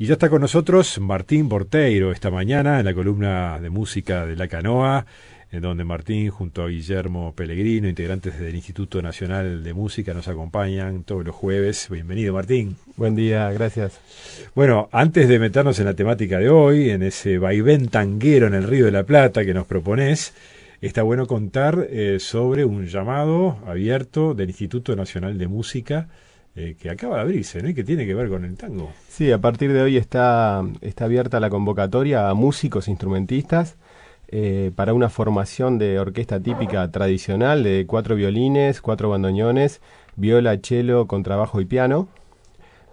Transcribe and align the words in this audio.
Y 0.00 0.06
ya 0.06 0.12
está 0.12 0.30
con 0.30 0.40
nosotros 0.40 1.00
Martín 1.00 1.48
Borteiro 1.48 2.12
esta 2.12 2.30
mañana 2.30 2.78
en 2.78 2.84
la 2.84 2.94
columna 2.94 3.58
de 3.58 3.68
música 3.68 4.26
de 4.26 4.36
La 4.36 4.46
Canoa, 4.46 5.06
en 5.50 5.60
donde 5.60 5.82
Martín 5.82 6.30
junto 6.30 6.62
a 6.62 6.68
Guillermo 6.68 7.34
Pellegrino, 7.34 7.88
integrantes 7.88 8.38
del 8.38 8.54
Instituto 8.54 9.02
Nacional 9.02 9.64
de 9.64 9.74
Música, 9.74 10.14
nos 10.14 10.28
acompañan 10.28 11.02
todos 11.02 11.26
los 11.26 11.34
jueves. 11.34 11.88
Bienvenido 11.90 12.32
Martín. 12.32 12.76
Buen 12.96 13.16
día, 13.16 13.50
gracias. 13.50 13.98
Bueno, 14.54 14.88
antes 14.92 15.28
de 15.28 15.40
meternos 15.40 15.80
en 15.80 15.86
la 15.86 15.94
temática 15.94 16.38
de 16.38 16.48
hoy, 16.48 16.90
en 16.90 17.02
ese 17.02 17.38
vaivén 17.38 17.88
tanguero 17.88 18.46
en 18.46 18.54
el 18.54 18.68
Río 18.68 18.84
de 18.84 18.92
la 18.92 19.02
Plata 19.02 19.44
que 19.44 19.52
nos 19.52 19.66
propones, 19.66 20.32
está 20.80 21.02
bueno 21.02 21.26
contar 21.26 21.88
eh, 21.90 22.18
sobre 22.20 22.64
un 22.64 22.86
llamado 22.86 23.58
abierto 23.66 24.34
del 24.34 24.50
Instituto 24.50 24.94
Nacional 24.94 25.38
de 25.38 25.48
Música 25.48 26.06
eh, 26.60 26.74
que 26.76 26.90
acaba 26.90 27.16
de 27.16 27.22
abrirse, 27.22 27.62
¿no? 27.62 27.68
Y 27.68 27.74
que 27.74 27.84
tiene 27.84 28.04
que 28.04 28.14
ver 28.14 28.28
con 28.28 28.44
el 28.44 28.56
tango. 28.56 28.90
Sí, 29.08 29.30
a 29.30 29.38
partir 29.38 29.72
de 29.72 29.80
hoy 29.80 29.96
está, 29.96 30.64
está 30.80 31.04
abierta 31.04 31.38
la 31.38 31.50
convocatoria 31.50 32.28
a 32.28 32.34
músicos 32.34 32.88
instrumentistas 32.88 33.76
eh, 34.26 34.72
para 34.74 34.92
una 34.92 35.08
formación 35.08 35.78
de 35.78 36.00
orquesta 36.00 36.40
típica 36.40 36.90
tradicional 36.90 37.62
de 37.62 37.84
cuatro 37.86 38.16
violines, 38.16 38.80
cuatro 38.80 39.08
bandoneones, 39.08 39.80
viola, 40.16 40.58
cello, 40.60 41.06
contrabajo 41.06 41.60
y 41.60 41.64
piano, 41.64 42.08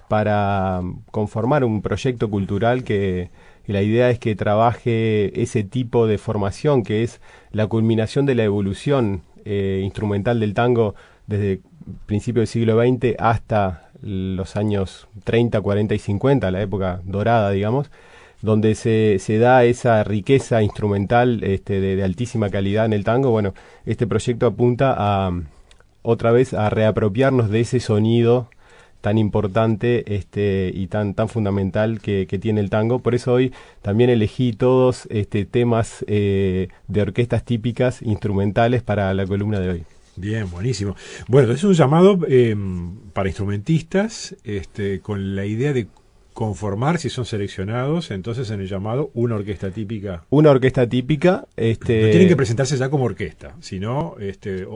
para 0.10 0.82
conformar 1.10 1.64
un 1.64 1.82
proyecto 1.82 2.30
cultural 2.30 2.84
que 2.84 3.32
la 3.66 3.82
idea 3.82 4.12
es 4.12 4.20
que 4.20 4.36
trabaje 4.36 5.42
ese 5.42 5.64
tipo 5.64 6.06
de 6.06 6.20
formación 6.20 6.84
que 6.84 7.02
es 7.02 7.20
la 7.52 7.66
culminación 7.66 8.28
de 8.28 8.36
la 8.36 8.44
evolución 8.44 9.24
eh, 9.44 9.82
instrumental 9.84 10.40
del 10.40 10.54
tango 10.54 10.94
desde 11.26 11.62
principio 12.06 12.42
del 12.42 12.48
siglo 12.48 12.80
XX 12.80 13.16
hasta 13.20 13.90
los 14.02 14.56
años 14.56 15.08
30, 15.24 15.62
40 15.62 15.96
y 15.96 16.00
50, 16.00 16.52
la 16.52 16.62
época 16.62 17.02
dorada, 17.04 17.52
digamos, 17.52 17.90
donde 18.42 18.76
se, 18.76 19.18
se 19.20 19.40
da 19.40 19.64
esa 19.64 20.04
riqueza 20.04 20.62
instrumental 20.62 21.44
este, 21.44 21.80
de, 21.80 22.04
altísima 22.04 22.50
calidad 22.50 22.86
en 22.86 22.94
el 22.94 23.04
tango. 23.04 23.32
Bueno, 23.32 23.54
este 23.86 24.06
proyecto 24.08 24.46
apunta 24.46 24.96
a 24.98 25.32
otra 26.04 26.32
vez 26.32 26.54
a 26.54 26.70
reapropiarnos 26.70 27.50
de 27.50 27.62
ese 27.62 27.80
sonido 27.80 28.50
tan 29.02 29.18
importante 29.18 30.16
este, 30.16 30.72
y 30.74 30.88
tan, 30.88 31.14
tan 31.14 31.30
fundamental 31.30 32.00
que, 32.02 32.26
tiene 32.40 32.62
el 32.62 32.70
tango. 32.70 33.00
Por 33.00 33.16
eso 33.16 33.34
hoy 33.34 33.54
también 33.82 34.10
elegí 34.10 34.54
todos 34.54 35.08
este, 35.10 35.46
temas 35.46 36.04
eh, 36.08 36.70
de 36.88 37.02
orquestas 37.02 37.44
típicas 37.44 38.02
instrumentales 38.02 38.84
para 38.84 39.14
la 39.14 39.26
columna 39.26 39.60
de 39.60 39.70
hoy. 39.70 39.84
Bien, 40.16 40.50
buenísimo. 40.50 40.96
Bueno, 41.28 41.54
es 41.54 41.64
un 41.64 41.74
llamado 41.74 42.20
eh, 42.28 42.56
para 43.14 43.30
instrumentistas 43.30 44.36
este, 44.44 45.02
con 45.02 45.36
la 45.36 45.46
idea 45.46 45.74
de 45.74 45.88
conformar 46.36 46.98
si 46.98 47.10
son 47.10 47.24
seleccionados 47.24 48.12
entonces 48.12 48.50
en 48.50 48.60
el 48.60 48.68
llamado 48.68 49.10
una 49.14 49.36
orquesta 49.36 49.72
típica 49.72 50.26
una 50.30 50.52
orquesta 50.52 50.86
típica 50.86 51.48
este 51.56 52.02
no 52.02 52.10
tienen 52.10 52.28
que 52.28 52.36
presentarse 52.36 52.76
ya 52.76 52.90
como 52.90 53.06
orquesta 53.06 53.56
sino 53.62 54.18
este 54.20 54.68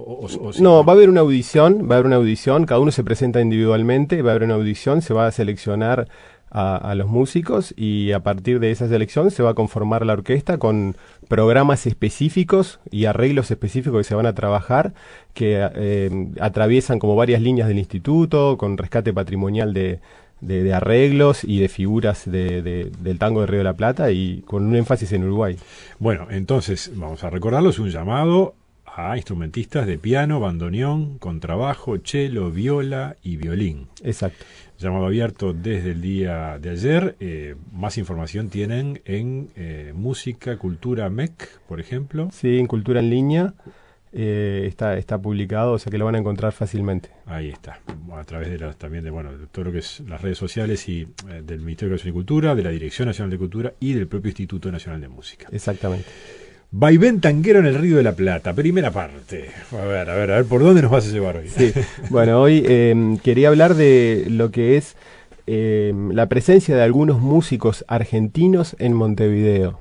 no 0.62 0.86
va 0.86 0.94
a 0.94 0.96
haber 0.96 1.10
una 1.10 1.20
audición 1.20 1.90
va 1.92 1.96
a 1.96 1.98
haber 1.98 2.06
una 2.06 2.16
audición 2.16 2.66
cada 2.66 2.80
uno 2.80 2.92
se 2.92 3.04
presenta 3.04 3.42
individualmente 3.42 4.22
va 4.22 4.30
a 4.30 4.36
haber 4.36 4.46
una 4.46 4.54
audición 4.54 5.02
se 5.02 5.14
va 5.14 5.28
a 5.28 5.32
seleccionar 5.34 6.08
a, 6.52 6.96
los 6.96 7.08
músicos 7.08 7.74
y 7.78 8.12
a 8.12 8.22
partir 8.22 8.60
de 8.60 8.72
esa 8.72 8.88
selección 8.88 9.32
se 9.32 9.44
va 9.44 9.52
a 9.52 9.54
conformar 9.54 10.06
la 10.06 10.14
orquesta 10.14 10.58
con 10.58 10.96
programas 11.28 11.86
específicos 11.86 12.80
y 12.90 13.06
arreglos 13.06 13.52
específicos 13.52 14.00
que 14.00 14.04
se 14.04 14.16
van 14.16 14.26
a 14.26 14.34
trabajar 14.34 14.94
que 15.34 15.70
eh, 15.76 16.28
atraviesan 16.40 17.00
como 17.00 17.16
varias 17.16 17.42
líneas 17.42 17.68
del 17.68 17.80
instituto 17.80 18.58
con 18.58 18.78
rescate 18.78 19.14
patrimonial 19.14 19.74
de, 19.74 20.00
de, 20.42 20.74
arreglos 20.74 21.44
y 21.44 21.60
de 21.60 21.70
figuras 21.70 22.30
de, 22.30 22.62
del 22.62 23.20
tango 23.20 23.42
de 23.42 23.48
Río 23.48 23.60
de 23.60 23.66
la 23.66 23.76
Plata 23.76 24.12
y 24.12 24.42
con 24.42 24.66
un 24.66 24.76
énfasis 24.76 25.12
en 25.14 25.24
Uruguay. 25.26 25.58
Bueno, 26.00 26.28
entonces 26.30 26.92
vamos 26.96 27.24
a 27.24 27.30
recordarlo, 27.30 27.70
es 27.70 27.80
un 27.80 27.90
llamado 27.90 28.56
a 29.08 29.16
instrumentistas 29.16 29.88
de 29.88 29.98
piano, 29.98 30.40
bandoneón, 30.40 31.18
contrabajo, 31.20 31.98
cello, 32.04 32.52
viola 32.52 33.16
y 33.24 33.38
violín. 33.38 33.88
Exacto 34.04 34.46
llamado 34.80 35.06
abierto 35.06 35.54
desde 35.54 35.92
el 35.92 36.02
día 36.02 36.58
de 36.60 36.70
ayer. 36.70 37.16
Eh, 37.20 37.56
más 37.72 37.98
información 37.98 38.50
tienen 38.50 39.02
en 39.06 39.50
eh, 39.56 39.94
Música 39.94 40.58
Cultura 40.58 41.10
MEC, 41.10 41.60
por 41.68 41.80
ejemplo. 41.80 42.30
Sí, 42.32 42.58
en 42.58 42.68
Cultura 42.68 43.00
en 43.02 43.10
Línea. 43.10 43.54
Eh, 44.12 44.66
está, 44.68 44.98
está 44.98 45.20
publicado, 45.20 45.74
o 45.74 45.80
sea 45.80 45.92
que 45.92 46.00
lo 46.00 46.06
van 46.06 46.16
a 46.16 46.18
encontrar 46.18 46.52
fácilmente. 46.52 47.12
Ahí 47.28 47.50
está, 47.50 47.80
a 48.12 48.24
través 48.24 48.50
de 48.50 48.58
las, 48.58 48.76
también 48.76 49.04
de, 49.04 49.12
bueno, 49.12 49.38
de 49.38 49.46
todo 49.46 49.66
lo 49.66 49.72
que 49.72 49.80
es 49.80 50.00
las 50.00 50.20
redes 50.20 50.38
sociales 50.38 50.90
y 50.90 51.08
del 51.44 51.60
Ministerio 51.60 51.90
de 51.90 51.96
Educación 51.96 52.10
y 52.10 52.14
Cultura, 52.14 52.56
de 52.56 52.64
la 52.64 52.72
Dirección 52.72 53.08
Nacional 53.08 53.30
de 53.30 53.38
Cultura 53.38 53.74
y 53.80 53.94
del 53.94 54.08
propio 54.08 54.30
Instituto 54.30 54.72
Nacional 54.72 55.00
de 55.00 55.10
Música. 55.10 55.48
Exactamente. 55.52 56.08
Vaivén 56.72 57.20
tanguero 57.20 57.60
en 57.60 57.66
el 57.66 57.76
Río 57.76 57.98
de 57.98 58.04
la 58.04 58.12
Plata, 58.12 58.54
primera 58.54 58.92
parte. 58.92 59.50
A 59.72 59.86
ver, 59.86 60.08
a 60.08 60.14
ver, 60.14 60.32
a 60.32 60.36
ver, 60.36 60.46
¿por 60.46 60.62
dónde 60.62 60.84
nos 60.84 60.92
vas 60.92 61.08
a 61.08 61.12
llevar 61.12 61.38
hoy? 61.38 61.48
Sí, 61.50 61.74
bueno, 62.12 62.40
hoy 62.40 62.64
em, 62.68 63.18
quería 63.18 63.48
hablar 63.48 63.74
de 63.74 64.28
lo 64.30 64.52
que 64.52 64.78
es 64.78 64.96
em, 65.48 66.12
la 66.12 66.28
presencia 66.28 66.76
de 66.76 66.84
algunos 66.84 67.22
músicos 67.22 67.84
argentinos 67.88 68.76
en 68.78 68.94
Montevideo. 68.94 69.80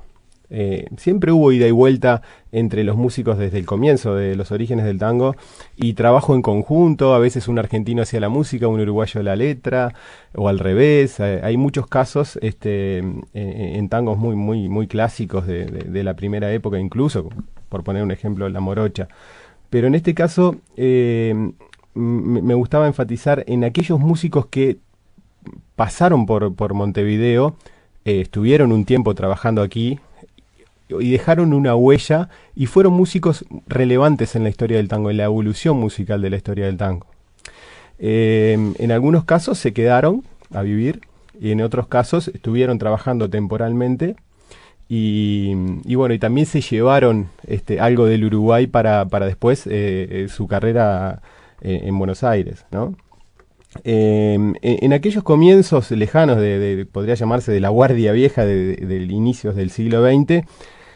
Eh, 0.51 0.87
siempre 0.97 1.31
hubo 1.31 1.51
ida 1.51 1.67
y 1.67 1.71
vuelta 1.71 2.23
entre 2.51 2.83
los 2.83 2.95
músicos 2.95 3.37
desde 3.37 3.59
el 3.59 3.67
comienzo 3.67 4.15
de 4.15 4.35
los 4.35 4.51
orígenes 4.51 4.85
del 4.85 4.97
tango 4.97 5.35
y 5.75 5.93
trabajo 5.93 6.33
en 6.33 6.41
conjunto, 6.41 7.13
a 7.13 7.19
veces 7.19 7.47
un 7.47 7.59
argentino 7.59 8.01
hacía 8.01 8.19
la 8.19 8.29
música, 8.29 8.67
un 8.67 8.79
uruguayo 8.79 9.21
la 9.21 9.35
letra 9.35 9.93
o 10.33 10.49
al 10.49 10.59
revés. 10.59 11.19
Eh, 11.19 11.41
hay 11.43 11.57
muchos 11.57 11.87
casos 11.87 12.39
este, 12.41 13.03
en, 13.33 13.89
tangos 13.89 14.17
muy, 14.17 14.35
muy, 14.35 14.69
muy 14.69 14.87
clásicos 14.87 15.45
de, 15.45 16.03
la 16.03 16.15
primera 16.15 16.51
época, 16.51 16.79
incluso, 16.79 17.29
por 17.67 17.83
poner 17.83 18.01
un 18.03 18.11
ejemplo, 18.11 18.49
la 18.49 18.59
morocha. 18.59 19.07
Pero 19.69 19.87
en 19.87 19.93
este 19.93 20.15
caso 20.15 20.55
eh, 20.77 21.51
me 21.93 22.53
gustaba 22.55 22.87
enfatizar 22.87 23.43
en 23.47 23.63
aquellos 23.63 23.99
músicos 23.99 24.47
que 24.47 24.77
pasaron 25.75 26.25
por, 26.25 26.55
por 26.55 26.73
Montevideo, 26.73 27.55
estuvieron 28.05 28.71
un 28.71 28.85
tiempo 28.85 29.13
trabajando 29.13 29.61
aquí, 29.61 29.99
y 30.89 31.11
dejaron 31.11 31.53
una 31.53 31.75
huella 31.75 32.29
y 32.55 32.65
fueron 32.65 32.93
músicos 32.93 33.45
relevantes 33.67 34.35
en 34.35 34.43
la 34.43 34.49
historia 34.49 34.77
del 34.77 34.87
tango, 34.87 35.11
en 35.11 35.17
la 35.17 35.25
evolución 35.25 35.77
musical 35.77 36.21
de 36.21 36.29
la 36.29 36.37
historia 36.37 36.65
del 36.65 36.77
tango. 36.77 37.05
Em, 37.99 38.73
en 38.79 38.91
algunos 38.91 39.25
casos 39.25 39.57
se 39.59 39.73
quedaron 39.73 40.23
a 40.53 40.61
vivir 40.61 41.01
y 41.39 41.51
en 41.51 41.61
otros 41.61 41.87
casos 41.87 42.29
estuvieron 42.29 42.79
trabajando 42.79 43.29
temporalmente 43.29 44.15
y, 44.91 45.53
bueno, 45.93 46.15
y 46.15 46.19
también 46.19 46.47
se 46.47 46.61
llevaron 46.61 47.29
este, 47.45 47.79
algo 47.79 48.07
del 48.07 48.25
Uruguay 48.25 48.65
para, 48.65 49.05
para 49.05 49.27
después 49.27 49.67
eh, 49.67 50.07
eh, 50.09 50.27
su 50.29 50.47
carrera 50.47 51.21
eh, 51.61 51.81
en 51.83 51.97
Buenos 51.99 52.23
Aires, 52.23 52.65
¿no? 52.71 52.95
Em, 53.83 54.55
en, 54.63 54.93
aquellos 54.93 55.23
comienzos 55.23 55.91
lejanos 55.91 56.37
de, 56.37 56.87
podría 56.91 57.13
llamarse 57.13 57.51
de 57.51 57.59
la 57.59 57.69
guardia 57.69 58.13
vieja 58.13 58.43
de, 58.43 58.77
de, 58.77 59.03
inicios 59.03 59.55
del 59.55 59.69
siglo 59.69 60.03
XX, 60.03 60.43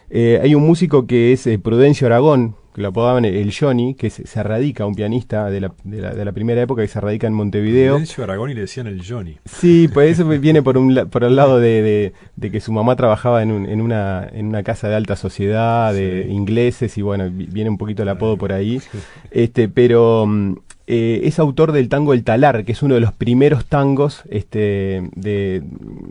eh, 0.10 0.40
hay 0.42 0.56
un 0.56 0.66
músico 0.66 1.08
que 1.08 1.34
es 1.34 1.48
eh, 1.48 1.60
Prudencio 1.60 2.08
Aragón, 2.08 2.56
que 2.74 2.82
lo 2.82 2.88
apodaban 2.88 3.24
el 3.24 3.54
Johnny, 3.54 3.94
que 3.94 4.10
se, 4.10 4.44
radica, 4.44 4.86
un 4.86 4.96
pianista 4.96 5.50
de 5.50 5.62
la, 5.62 5.74
de, 5.84 6.02
la, 6.02 6.14
de 6.14 6.26
la, 6.26 6.32
primera 6.32 6.62
época 6.62 6.82
que 6.82 6.88
se 6.88 7.00
radica 7.00 7.28
en 7.28 7.34
Montevideo. 7.34 7.94
Prudencio 7.94 8.24
Aragón 8.24 8.50
y 8.50 8.56
le 8.56 8.62
decían 8.62 8.88
el 8.88 9.06
Johnny. 9.06 9.38
Sí, 9.46 9.88
pues 9.94 10.20
eso 10.20 10.28
viene 10.40 10.64
por, 10.64 10.78
un, 10.78 11.08
por 11.12 11.24
el 11.24 11.36
lado 11.36 11.60
de, 11.60 12.14
de, 12.36 12.52
que 12.52 12.60
su 12.60 12.72
mamá 12.72 12.96
trabajaba 12.96 13.44
en, 13.44 13.52
un, 13.52 13.70
en, 13.70 13.80
una, 13.80 14.28
en 14.32 14.48
una 14.48 14.64
casa 14.64 14.90
de 14.90 14.96
alta 14.96 15.16
sociedad, 15.16 15.94
de 15.94 16.28
ingleses, 16.30 16.98
y 16.98 17.04
bueno, 17.04 17.30
viene 17.32 17.70
un 17.70 17.78
poquito 17.78 18.02
el 18.04 18.10
apodo 18.10 18.38
por 18.38 18.52
ahí. 18.52 18.82
Este, 19.32 19.68
pero 19.68 20.26
mm, 20.28 20.54
eh, 20.86 21.22
es 21.24 21.40
autor 21.40 21.72
del 21.72 21.90
tango 21.90 22.14
El 22.14 22.24
Talar, 22.24 22.66
que 22.66 22.72
es 22.74 22.84
uno 22.84 22.96
de 22.96 23.02
los 23.02 23.14
primeros 23.14 23.66
tangos 23.66 24.24
este, 24.30 25.10
de, 25.16 25.64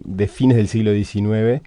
de 0.05 0.29
fines 0.29 0.57
del 0.57 0.69
siglo 0.69 0.93
XIX. 0.93 1.63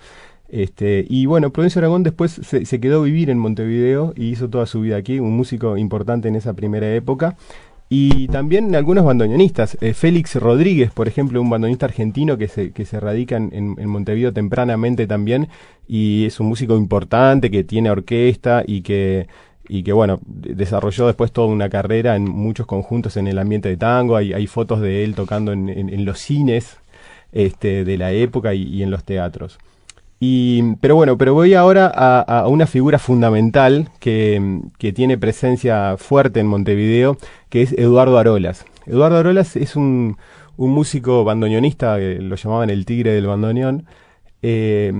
Este, 0.50 1.06
y 1.10 1.26
bueno, 1.26 1.50
Prudencio 1.50 1.80
Aragón 1.80 2.04
después 2.04 2.32
se, 2.32 2.80
quedó 2.80 3.02
a 3.02 3.06
vivir 3.06 3.30
en 3.30 3.40
Montevideo 3.40 4.14
y 4.16 4.30
hizo 4.30 4.50
toda 4.50 4.66
su 4.66 4.82
vida 4.82 4.98
aquí, 4.98 5.20
un 5.20 5.36
músico 5.36 5.78
importante 5.78 6.28
en 6.28 6.36
esa 6.36 6.54
primera 6.54 6.94
época. 6.94 7.36
Y 7.88 8.28
también 8.30 8.74
algunos 8.76 9.06
bandoneonistas. 9.06 9.78
Eh, 9.80 9.94
Félix 9.94 10.36
Rodríguez, 10.36 10.92
por 10.92 11.08
ejemplo, 11.08 11.40
un 11.40 11.50
bandoneonista 11.50 11.86
argentino 11.86 12.38
que 12.38 12.48
se, 12.48 12.72
que 12.72 12.84
se 12.84 13.00
radica 13.00 13.38
en, 13.38 13.88
Montevideo 13.88 14.34
tempranamente 14.34 15.06
también 15.06 15.50
y 15.88 16.26
es 16.26 16.40
un 16.40 16.48
músico 16.48 16.76
importante 16.78 17.52
que 17.52 17.64
tiene 17.64 17.92
orquesta 17.92 18.64
y 18.66 18.82
que, 18.82 19.28
y 19.68 19.84
que 19.84 19.94
bueno, 19.94 20.20
desarrolló 20.26 21.06
después 21.08 21.32
toda 21.32 21.48
una 21.48 21.70
carrera 21.70 22.16
en 22.16 22.24
muchos 22.24 22.66
conjuntos 22.66 23.18
en 23.18 23.28
el 23.28 23.38
ambiente 23.38 23.70
de 23.70 23.78
tango. 23.78 24.16
Hay, 24.16 24.48
fotos 24.48 24.82
de 24.82 25.04
él 25.04 25.14
tocando 25.14 25.52
en, 25.54 26.06
los 26.06 26.20
cines 26.20 26.78
este, 27.34 27.86
de 27.86 27.98
la 27.98 28.12
época 28.14 28.56
y 28.56 28.82
en 28.82 28.90
los 28.90 29.04
teatros 29.04 29.60
pero 30.20 30.96
bueno, 30.96 31.18
pero 31.18 31.34
voy 31.34 31.54
ahora 31.54 31.88
a, 31.88 32.48
una 32.48 32.68
figura 32.68 33.00
fundamental 33.00 33.90
que, 34.00 34.62
tiene 34.94 35.18
presencia 35.18 35.98
fuerte 35.98 36.40
en 36.40 36.48
Montevideo, 36.48 37.18
que 37.50 37.62
es 37.62 37.74
Eduardo 37.74 38.18
Arolas. 38.18 38.66
Eduardo 38.86 39.18
Arolas 39.18 39.56
es 39.56 39.76
un, 39.76 40.18
un 40.58 40.72
músico 40.72 41.24
bandoneonista, 41.24 41.98
lo 41.98 42.36
llamaban 42.36 42.70
el 42.70 42.86
tigre 42.86 43.12
del 43.14 43.28
bandoneón, 43.28 43.86
eh, 44.42 44.94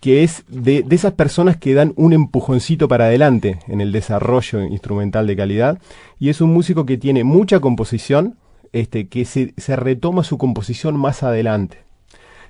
que 0.00 0.22
es 0.22 0.44
de, 0.48 0.84
esas 0.90 1.14
personas 1.14 1.56
que 1.56 1.74
dan 1.74 1.94
un 1.96 2.12
empujoncito 2.12 2.88
para 2.88 3.06
adelante 3.06 3.58
en 3.68 3.80
el 3.80 3.90
desarrollo 3.90 4.62
instrumental 4.62 5.26
de 5.26 5.36
calidad, 5.36 5.78
y 6.18 6.28
es 6.28 6.40
un 6.40 6.52
músico 6.52 6.84
que 6.84 6.98
tiene 6.98 7.24
mucha 7.24 7.60
composición, 7.60 8.36
este, 8.72 9.08
que 9.08 9.24
se, 9.24 9.76
retoma 9.76 10.24
su 10.24 10.36
composición 10.36 10.98
más 10.98 11.22
adelante. 11.22 11.83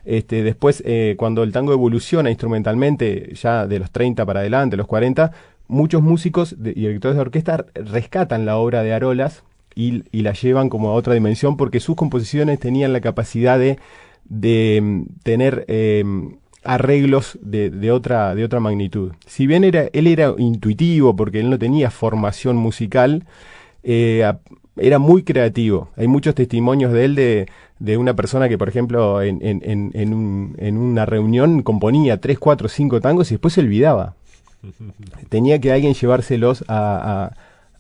Este, 0.05 0.43
después, 0.43 0.83
eh, 0.87 1.15
cuando 1.19 1.43
el 1.43 1.53
tango 1.53 1.73
evoluciona 1.73 2.31
instrumentalmente, 2.31 3.33
ya 3.35 3.67
de 3.67 3.79
los 3.79 3.91
30 3.91 4.27
para 4.27 4.41
adelante, 4.41 4.77
los 4.77 4.87
40, 4.87 5.33
muchos 5.69 6.03
músicos 6.03 6.53
y 6.53 6.73
directores 6.73 7.17
de 7.17 7.23
orquesta 7.23 7.65
rescatan 7.75 8.45
la 8.45 8.57
obra 8.57 8.83
de 8.83 8.93
Arolas 8.93 9.43
y, 9.75 10.05
la 10.13 10.33
llevan 10.33 10.69
como 10.69 10.91
a 10.91 10.95
otra 10.95 11.15
dimensión 11.15 11.57
porque 11.57 11.81
sus 11.81 11.97
composiciones 11.97 12.61
tenían 12.61 12.93
la 12.93 13.01
capacidad 13.01 13.59
de, 13.59 13.79
mm, 14.81 15.03
tener 15.23 15.65
em, 15.69 16.37
arreglos 16.65 17.39
de, 17.43 17.91
otra, 17.91 18.35
de 18.35 18.45
otra 18.45 18.61
magnitud. 18.61 19.13
Si 19.27 19.47
bien 19.47 19.65
era, 19.65 19.89
él 19.93 20.07
era 20.07 20.35
intuitivo 20.39 21.15
porque 21.17 21.41
él 21.41 21.51
no 21.51 21.59
tenía 21.59 21.91
formación 21.91 22.57
musical, 22.57 23.25
eh, 23.83 24.25
era 24.77 24.99
muy 24.99 25.23
creativo. 25.23 25.89
Hay 25.97 26.09
muchos 26.09 26.35
testimonios 26.35 26.93
de 26.93 27.05
él 27.05 27.15
de, 27.15 27.47
de 27.79 27.97
una 27.97 28.15
persona 28.15 28.49
que, 28.49 28.59
por 28.59 28.69
ejemplo, 28.69 29.23
en, 29.23 29.39
en, 29.43 29.91
en, 29.95 30.15
un, 30.15 30.57
en 30.59 30.77
una 30.77 31.07
reunión 31.07 31.63
componía 31.63 32.21
tres, 32.21 32.39
cuatro, 32.39 32.69
cinco 32.69 33.01
tangos 33.01 33.31
y 33.31 33.35
después 33.35 33.55
se 33.55 33.61
olvidaba. 33.61 34.15
Tenía 35.29 35.61
que 35.61 35.73
alguien 35.73 35.95
llevárselos 35.95 36.65
a, 36.69 37.33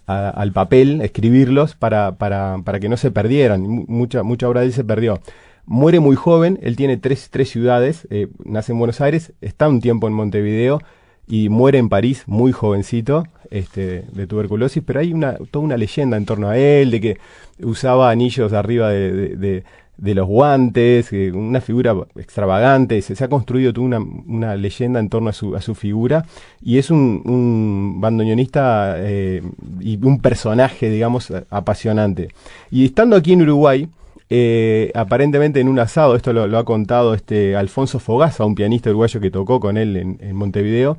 al 0.06 0.52
papel, 0.52 1.00
escribirlos 1.00 1.75
para, 1.75 2.12
para, 2.12 2.58
para, 2.64 2.81
que 2.81 2.88
no 2.88 2.97
se 2.97 3.11
perdieran. 3.11 3.62
Mucha, 3.88 4.23
mucha 4.23 4.49
obra 4.49 4.61
de 4.61 4.67
él 4.67 4.73
se 4.73 4.85
perdió. 4.85 5.20
Muere 5.67 5.99
muy 5.99 6.14
joven, 6.14 6.58
él 6.62 6.76
tiene 6.76 6.99
tres, 6.99 7.29
tres 7.31 7.49
ciudades, 7.49 8.06
eh, 8.11 8.29
nace 8.44 8.73
en 8.73 8.79
Buenos 8.79 9.00
Aires, 9.00 9.32
está 9.40 9.67
un 9.67 9.81
tiempo 9.81 10.06
en 10.06 10.12
Montevideo 10.12 10.81
y 11.26 11.49
muere 11.49 11.79
en 11.79 11.88
París 11.88 12.25
muy 12.26 12.53
jovencito 12.53 13.25
este, 13.50 14.05
de 14.12 14.26
tuberculosis, 14.26 14.82
pero 14.85 15.00
hay 15.00 15.12
una, 15.12 15.35
toda 15.50 15.65
una 15.65 15.76
leyenda 15.76 16.17
en 16.17 16.26
torno 16.26 16.49
a 16.49 16.59
él, 16.59 16.91
de 16.91 17.00
que 17.00 17.19
usaba 17.61 18.11
anillos 18.11 18.53
arriba 18.53 18.91
de 18.91 19.65
de 19.97 20.15
los 20.15 20.26
guantes, 20.26 21.12
eh, 21.12 21.31
una 21.32 21.61
figura 21.61 21.94
extravagante, 22.17 23.00
se, 23.00 23.23
ha 23.23 23.29
construido 23.29 23.73
toda 23.73 24.00
una, 24.26 24.56
leyenda 24.56 24.99
en 24.99 25.09
torno 25.09 25.31
a 25.31 25.32
su, 25.32 25.55
a 25.55 25.61
su 25.61 25.75
figura 25.75 26.26
y 26.62 26.79
es 26.79 26.91
un, 26.91 27.23
un 27.25 28.00
bandoneonista 28.00 28.97
eh, 28.99 29.43
y 29.81 30.05
un 30.05 30.21
personaje, 30.21 30.91
digamos, 30.91 31.32
apasionante. 31.50 32.29
Y 32.71 32.87
estando 32.87 33.17
aquí 33.17 33.35
en 33.35 33.43
Uruguay, 33.43 33.88
eh, 34.31 34.91
aparentemente 34.94 35.61
en 35.61 35.69
un 35.69 35.79
asado, 35.79 36.17
esto 36.17 36.32
lo, 36.32 36.59
ha 36.59 36.65
contado 36.65 37.15
este 37.15 37.56
Alfonso 37.56 37.99
Fogaza, 37.99 38.44
un 38.44 38.55
pianista 38.55 38.91
uruguayo 38.91 39.21
que 39.21 39.31
tocó 39.31 39.61
con 39.61 39.76
él 39.76 39.97
en, 39.97 40.37
Montevideo, 40.37 40.97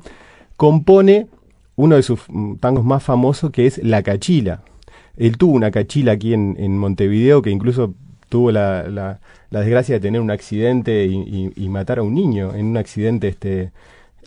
compone 0.56 1.26
uno 1.74 1.96
de 1.96 2.02
sus 2.02 2.20
tangos 2.60 2.84
más 2.84 3.02
famosos 3.02 3.50
que 3.50 3.66
es 3.66 3.78
La 3.82 4.02
Cachila. 4.02 4.62
Él 5.16 5.38
tuvo 5.38 5.54
una 5.54 5.70
cachila 5.70 6.12
aquí 6.12 6.34
en, 6.34 6.56
en 6.58 6.76
Montevideo 6.76 7.40
que 7.40 7.50
incluso 7.50 7.94
tuvo 8.28 8.50
la, 8.50 8.88
la, 8.88 9.18
desgracia 9.50 9.94
de 9.94 10.00
tener 10.00 10.20
un 10.20 10.30
accidente 10.30 11.06
y, 11.06 11.68
matar 11.68 11.98
a 11.98 12.02
un 12.02 12.14
niño 12.14 12.54
en 12.54 12.66
un 12.66 12.76
accidente 12.76 13.28
este, 13.28 13.72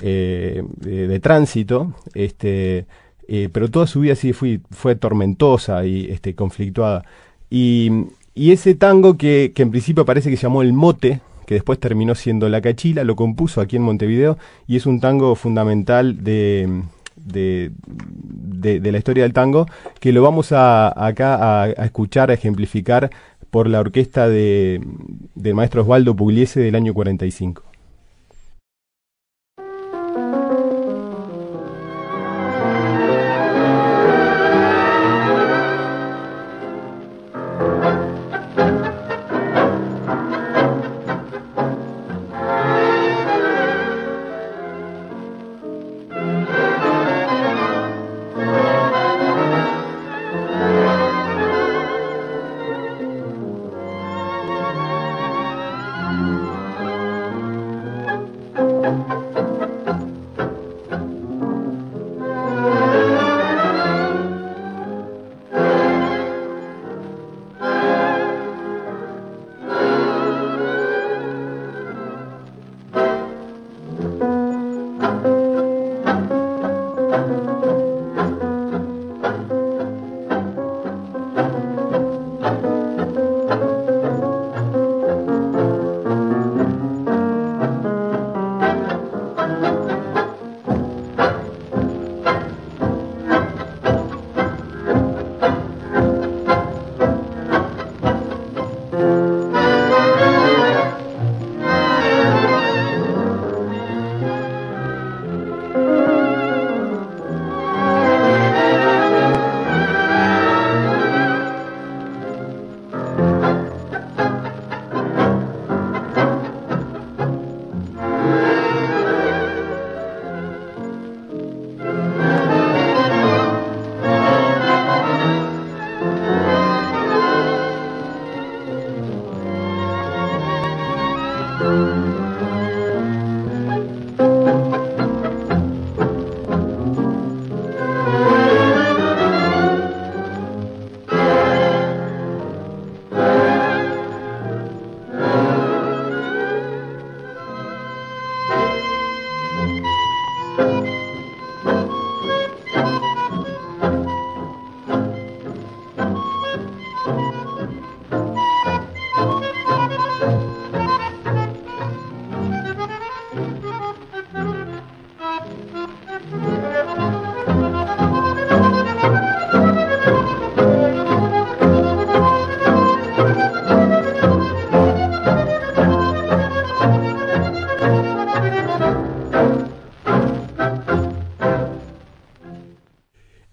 eh, 0.01 0.63
de, 0.77 1.19
tránsito, 1.19 1.93
este, 2.13 2.85
eh, 3.27 3.49
pero 3.51 3.69
toda 3.69 3.85
su 3.87 3.99
vida 4.01 4.15
sí 4.15 4.33
fue, 4.33 4.61
fue 4.71 4.95
tormentosa 4.95 5.85
y 5.85 6.09
este, 6.09 6.33
conflictuada. 6.33 7.05
Y, 7.49 8.07
y 8.35 8.51
ese 8.51 8.75
tango 8.75 9.17
que, 9.17 9.51
que 9.53 9.63
en 9.63 9.71
principio 9.71 10.05
parece 10.05 10.29
que 10.29 10.37
se 10.37 10.43
llamó 10.43 10.61
El 10.61 10.73
Mote, 10.73 11.21
que 11.45 11.55
después 11.55 11.79
terminó 11.79 12.15
siendo 12.15 12.47
La 12.47 12.61
Cachila, 12.61 13.03
lo 13.03 13.15
compuso 13.15 13.61
aquí 13.61 13.75
en 13.75 13.81
Montevideo 13.81 14.37
y 14.67 14.75
es 14.75 14.85
un 14.85 14.99
tango 14.99 15.35
fundamental 15.35 16.23
de, 16.23 16.83
de, 17.15 17.71
de, 18.79 18.91
la 18.91 18.97
historia 18.97 19.23
del 19.23 19.33
tango, 19.33 19.65
que 19.99 20.11
lo 20.11 20.21
vamos 20.21 20.51
a, 20.51 21.07
acá 21.07 21.35
a, 21.35 21.63
a, 21.63 21.85
escuchar, 21.85 22.29
a 22.29 22.33
ejemplificar 22.33 23.09
por 23.49 23.67
la 23.67 23.79
orquesta 23.79 24.29
de, 24.29 24.81
del 25.35 25.55
maestro 25.55 25.81
Osvaldo 25.81 26.15
Pugliese 26.15 26.59
del 26.59 26.75
año 26.75 26.93
45. 26.93 27.63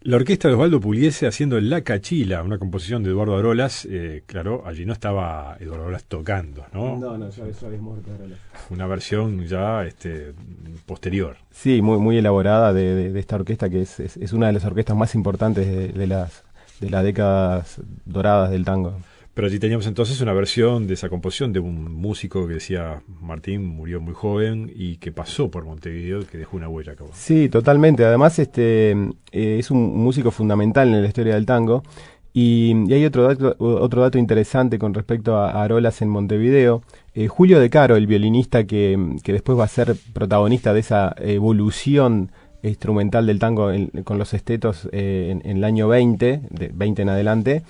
La 0.07 0.19
orquesta 0.19 0.47
de 0.47 0.55
Osvaldo 0.55 0.81
Puliese 0.81 1.27
haciendo 1.27 1.61
La 1.61 1.81
Cachila, 1.81 2.45
una 2.45 2.59
composición 2.59 3.03
de 3.03 3.11
Eduardo 3.11 3.37
Arolas. 3.37 3.89
Eh, 3.91 4.23
claro, 4.27 4.63
allí 4.65 4.87
no 4.87 4.93
estaba 4.93 5.57
Eduardo 5.59 5.83
Arolas 5.83 6.05
tocando, 6.05 6.65
¿no? 6.73 6.97
No, 6.97 7.19
no, 7.19 7.29
ya, 7.29 7.43
habías 7.43 7.81
muerto 7.81 8.13
Arolas. 8.15 8.39
Una 8.71 8.87
versión 8.87 9.45
ya 9.47 9.85
este, 9.85 10.33
posterior. 10.87 11.39
Sí, 11.51 11.83
muy, 11.83 11.99
muy 11.99 12.19
elaborada 12.19 12.73
de, 12.73 13.19
esta 13.19 13.35
orquesta, 13.35 13.69
que 13.69 13.83
es, 13.83 13.99
es, 13.99 14.33
una 14.33 14.47
de 14.47 14.53
las 14.53 14.65
orquestas 14.65 14.97
más 14.97 15.17
importantes 15.17 15.67
de, 15.67 15.89
de, 15.89 16.07
las, 16.07 16.45
de 16.79 16.89
las 16.89 17.03
décadas 17.03 17.81
doradas 18.05 18.53
del 18.53 18.65
tango. 18.65 19.01
Pero 19.37 19.49
allí 19.49 19.59
teníamos 19.59 19.87
entonces 19.87 20.19
una 20.23 20.33
versión 20.33 20.87
de 20.87 20.95
esa 20.95 21.11
composición 21.11 21.53
de 21.53 21.61
un 21.61 21.95
músico 21.95 22.49
que 22.49 22.55
decía 22.55 23.03
Martín 23.21 23.67
murió 23.67 24.01
muy 24.01 24.15
joven 24.15 24.73
y 24.75 24.97
que 24.97 25.13
pasó 25.13 25.51
por 25.51 25.67
Montevideo 25.67 26.23
y 26.23 26.25
que 26.25 26.39
dejó 26.39 26.57
una 26.57 26.71
huella 26.71 26.93
acá. 26.93 27.05
Sí, 27.13 27.51
totalmente. 27.51 28.03
Además, 28.07 28.39
este 28.39 28.93
eh, 29.33 29.59
es 29.59 29.71
un 29.71 29.95
músico 29.95 30.31
fundamental 30.31 30.89
en 30.89 31.03
la 31.03 31.07
historia 31.07 31.35
del 31.35 31.45
tango. 31.45 31.83
Y, 32.33 32.91
hay 32.91 33.05
otro 33.05 33.25
dato, 33.25 33.55
otro 33.59 34.01
dato 34.01 34.17
interesante 34.17 34.79
con 34.79 34.95
respecto 34.95 35.37
a, 35.37 35.63
Arolas 35.63 36.01
en 36.01 36.09
Montevideo. 36.09 36.83
Eh, 37.15 37.29
Julio 37.29 37.61
De 37.61 37.69
Caro, 37.69 37.97
el 37.97 38.07
violinista 38.07 38.65
que, 38.65 38.97
después 39.23 39.59
va 39.59 39.65
a 39.65 39.69
ser 39.69 39.97
protagonista 40.15 40.73
de 40.73 40.81
esa 40.81 41.15
evolución 41.19 42.33
instrumental 42.63 43.27
del 43.27 43.39
tango 43.39 43.71
con 44.05 44.17
los 44.17 44.33
estetos 44.33 44.89
eh, 44.93 45.29
en, 45.31 45.43
en, 45.45 45.59
el 45.59 45.65
año 45.65 45.89
20, 45.89 46.41
de 46.49 46.71
20 46.73 47.03
en 47.03 47.09
adelante, 47.11 47.63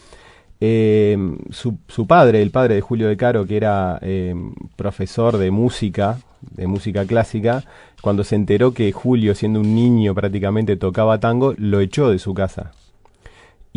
eh, 0.61 1.19
su, 1.51 1.79
su, 1.89 2.07
padre, 2.07 2.41
el 2.43 2.51
padre 2.51 2.77
de 2.77 2.81
Julio 2.81 3.09
de 3.09 3.17
Caro, 3.17 3.47
que 3.47 3.57
era 3.57 3.99
eh, 4.03 4.35
profesor 4.77 5.37
de 5.37 5.51
música, 5.51 6.19
de 6.41 6.67
música 6.67 7.05
clásica, 7.05 7.65
cuando 8.01 8.25
se 8.25 8.37
enteró 8.37 8.73
que 8.73 8.91
Julio, 8.93 9.35
siendo 9.35 9.61
un 9.61 9.75
niño 9.75 10.15
prácticamente 10.15 10.77
tocaba 10.77 11.21
tango, 11.21 11.55
lo 11.59 11.81
echó 11.81 12.11
de 12.11 12.19
su 12.19 12.35
casa. 12.35 12.73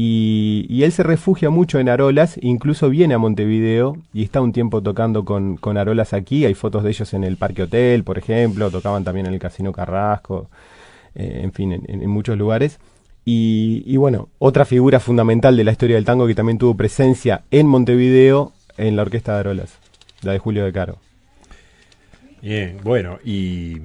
Y, 0.02 0.82
él 0.84 0.94
se 0.94 1.04
refugia 1.04 1.50
mucho 1.50 1.78
en 1.78 1.90
Arolas, 1.90 2.40
incluso 2.42 2.90
viene 2.90 3.16
a 3.16 3.18
Montevideo 3.18 3.98
y 4.14 4.24
está 4.24 4.40
un 4.40 4.54
tiempo 4.54 4.82
tocando 4.82 5.26
con, 5.26 5.58
con 5.58 5.78
Arolas 5.78 6.14
aquí. 6.14 6.46
Hay 6.46 6.54
fotos 6.54 6.84
de 6.84 6.92
ellos 6.92 7.14
en 7.14 7.26
el 7.26 7.36
Parque 7.36 7.64
Hotel, 7.64 8.06
por 8.06 8.18
ejemplo, 8.18 8.72
tocaban 8.72 9.04
también 9.04 9.26
en 9.26 9.34
el 9.34 9.40
Casino 9.40 9.74
Carrasco, 9.74 10.50
eh, 11.16 11.42
en 11.44 11.52
fin, 11.52 11.84
en 11.86 12.10
muchos 12.10 12.38
lugares. 12.38 12.80
Y, 13.32 13.96
bueno, 13.98 14.30
otra 14.40 14.66
figura 14.66 15.00
fundamental 15.00 15.56
de 15.56 15.64
la 15.64 15.72
historia 15.72 15.98
del 15.98 16.06
tango 16.06 16.26
que 16.26 16.34
también 16.34 16.58
tuvo 16.58 16.76
presencia 16.76 17.44
en 17.52 17.68
Montevideo 17.68 18.54
en 18.76 18.96
la 18.96 19.04
Orquesta 19.04 19.34
de 19.34 19.40
Arolas, 19.42 19.78
la 20.24 20.32
de 20.32 20.40
Julio 20.40 20.66
de 20.66 20.74
Caro. 20.74 20.98
Bien, 22.42 22.78
bueno, 22.84 23.20
y 23.24 23.78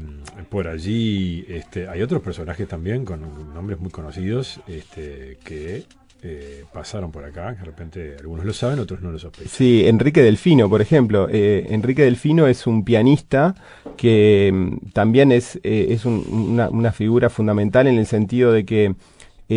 por 0.49 0.67
allí 0.67 1.45
este, 1.47 1.89
hay 1.89 2.01
otros 2.01 2.23
personajes 2.23 2.67
también 2.67 3.05
con 3.05 3.53
nombres 3.53 3.79
muy 3.79 3.91
conocidos 3.91 4.61
este, 4.67 5.37
que 5.45 5.85
eh, 6.23 6.65
pasaron 6.73 7.13
por 7.13 7.23
acá, 7.23 7.53
de 7.53 7.65
repente 7.65 8.17
algunos 8.19 8.47
lo 8.47 8.55
saben, 8.55 8.79
otros 8.79 9.03
no 9.03 9.11
lo 9.11 9.19
sospechan. 9.19 9.51
Sí, 9.51 9.87
Enrique 9.87 10.23
Delfino, 10.23 10.71
por 10.71 10.81
ejemplo. 10.81 11.29
Eh, 11.31 11.67
Enrique 11.69 12.03
Delfino 12.03 12.47
es 12.47 12.67
un 12.67 12.83
pianista 12.83 13.55
que 13.99 14.51
mm, 14.55 14.91
también 14.95 15.33
es, 15.33 15.57
eh, 15.57 15.89
es 15.91 16.07
una, 16.07 16.71
una, 16.71 16.93
figura 16.93 17.29
fundamental 17.29 17.89
en 17.89 17.99
el 17.99 18.07
sentido 18.07 18.53
de 18.53 18.65
que 18.65 18.95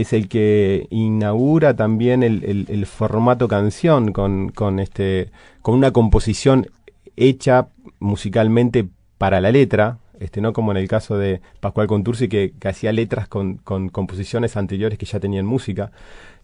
es 0.01 0.13
el 0.13 0.27
que 0.27 0.87
inaugura 0.89 1.75
también 1.75 2.23
el, 2.23 2.85
formato 2.85 3.47
canción 3.47 4.11
con, 4.11 4.49
con, 4.49 4.79
este, 4.79 5.29
con 5.61 5.75
una 5.75 5.91
composición 5.91 6.67
hecha 7.15 7.67
musicalmente 7.99 8.87
para 9.17 9.41
la 9.41 9.51
letra, 9.51 9.97
este, 10.19 10.41
no 10.41 10.53
como 10.53 10.71
en 10.71 10.77
el 10.77 10.87
caso 10.87 11.17
de 11.17 11.41
Pascual 11.59 11.87
Contursi 11.87 12.27
que, 12.27 12.53
que 12.59 12.67
hacía 12.67 12.91
letras 12.91 13.27
con, 13.27 13.57
con, 13.57 13.89
composiciones 13.89 14.57
anteriores 14.57 14.97
que 14.97 15.05
ya 15.05 15.19
tenían 15.19 15.45
música. 15.45 15.91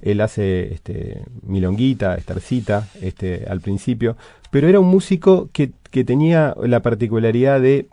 Él 0.01 0.21
hace 0.21 0.73
este, 0.73 1.21
Milonguita, 1.43 2.15
Estarcita, 2.15 2.87
este, 3.01 3.45
al 3.47 3.61
principio, 3.61 4.17
pero 4.51 4.67
era 4.67 4.79
un 4.79 4.87
músico 4.87 5.49
que, 5.53 5.71
que 5.91 6.03
tenía 6.03 6.55
la 6.61 6.81
particularidad 6.81 7.61
de 7.61 7.87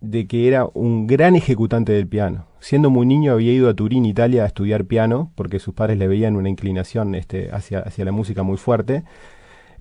de 0.00 0.26
que 0.26 0.48
era 0.48 0.66
un 0.74 1.06
gran 1.06 1.36
ejecutante 1.36 1.92
del 1.92 2.06
piano. 2.06 2.46
Siendo 2.60 2.90
muy 2.90 3.06
niño 3.06 3.32
había 3.32 3.52
ido 3.52 3.68
a 3.68 3.74
Turín, 3.74 4.04
Italia, 4.04 4.44
a 4.44 4.46
estudiar 4.46 4.84
piano, 4.84 5.32
porque 5.34 5.58
sus 5.58 5.74
padres 5.74 5.98
le 5.98 6.08
veían 6.08 6.36
una 6.36 6.48
inclinación 6.48 7.14
este, 7.14 7.50
hacia, 7.52 7.80
hacia 7.80 8.04
la 8.04 8.12
música 8.12 8.42
muy 8.42 8.56
fuerte. 8.56 9.04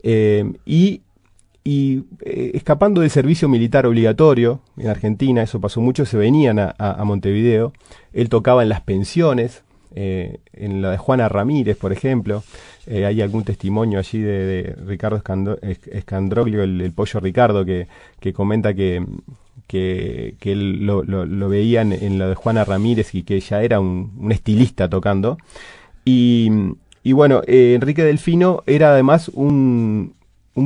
Eh, 0.04 0.54
y 0.66 1.02
y 1.62 2.06
eh, 2.22 2.52
escapando 2.56 3.02
del 3.02 3.10
servicio 3.10 3.50
militar 3.50 3.86
obligatorio 3.86 4.62
en 4.78 4.88
Argentina, 4.88 5.44
eso 5.44 5.60
pasó 5.60 5.82
mucho, 5.82 6.06
se 6.06 6.18
venían 6.18 6.58
a, 6.58 7.04
Montevideo. 7.04 7.74
Él 8.14 8.30
tocaba 8.30 8.64
en 8.64 8.70
las 8.70 8.82
pensiones, 8.82 9.62
eh, 9.94 10.40
en 10.54 10.82
la 10.82 10.92
de 10.92 10.98
Juana 10.98 11.28
Ramírez, 11.30 11.78
por 11.78 11.92
ejemplo. 11.92 12.44
hay 12.88 13.22
algún 13.22 13.44
testimonio 13.44 14.00
allí 14.00 14.20
de, 14.20 14.74
Ricardo 14.84 15.22
Escandroglio, 15.62 16.64
el, 16.64 16.92
pollo 16.94 17.20
Ricardo, 17.20 17.66
que, 17.66 17.88
que 18.20 18.34
comenta 18.34 18.74
que, 18.74 19.06
que, 19.70 20.56
lo, 20.56 21.04
lo, 21.04 21.50
veía 21.50 21.82
en, 21.82 22.18
lo 22.18 22.28
de 22.28 22.36
Juana 22.36 22.66
Ramírez 22.66 23.14
y 23.14 23.22
que 23.22 23.40
ya 23.40 23.62
era 23.62 23.80
un, 23.80 24.32
estilista 24.32 24.90
tocando. 24.90 25.38
Y, 26.04 26.50
bueno, 27.14 27.42
eh, 27.46 27.74
Enrique 27.76 28.04
Delfino 28.04 28.64
era 28.66 28.92
además 28.92 29.30
un, 29.30 30.16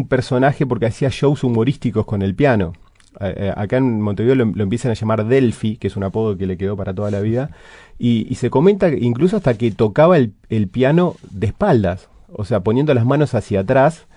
personaje 0.07 0.65
porque 0.65 0.85
hacía 0.85 1.09
shows 1.11 1.43
humorísticos 1.43 2.05
con 2.05 2.21
el 2.21 2.33
piano. 2.33 2.73
Eh, 3.19 3.53
acá 3.55 3.77
en 3.77 4.01
Montevideo 4.01 4.35
lo, 4.35 4.63
empiezan 4.63 4.91
a 4.91 4.95
llamar 4.95 5.25
Delphi, 5.27 5.75
que 5.75 5.87
es 5.87 5.97
un 5.97 6.03
apodo 6.03 6.37
que 6.37 6.47
le 6.47 6.57
quedó 6.57 6.77
para 6.77 6.93
toda 6.93 7.11
la 7.11 7.19
vida, 7.19 7.51
y, 7.99 8.25
y 8.29 8.35
se 8.35 8.49
comenta 8.49 8.89
incluso 8.89 9.35
hasta 9.35 9.55
que 9.55 9.69
tocaba 9.71 10.17
el, 10.17 10.31
el, 10.49 10.69
piano 10.69 11.15
de 11.29 11.47
espaldas, 11.47 12.07
o 12.31 12.45
sea, 12.45 12.61
poniendo 12.61 12.93
las 12.93 13.05
manos 13.05 13.35
hacia 13.35 13.59
atrás, 13.59 14.07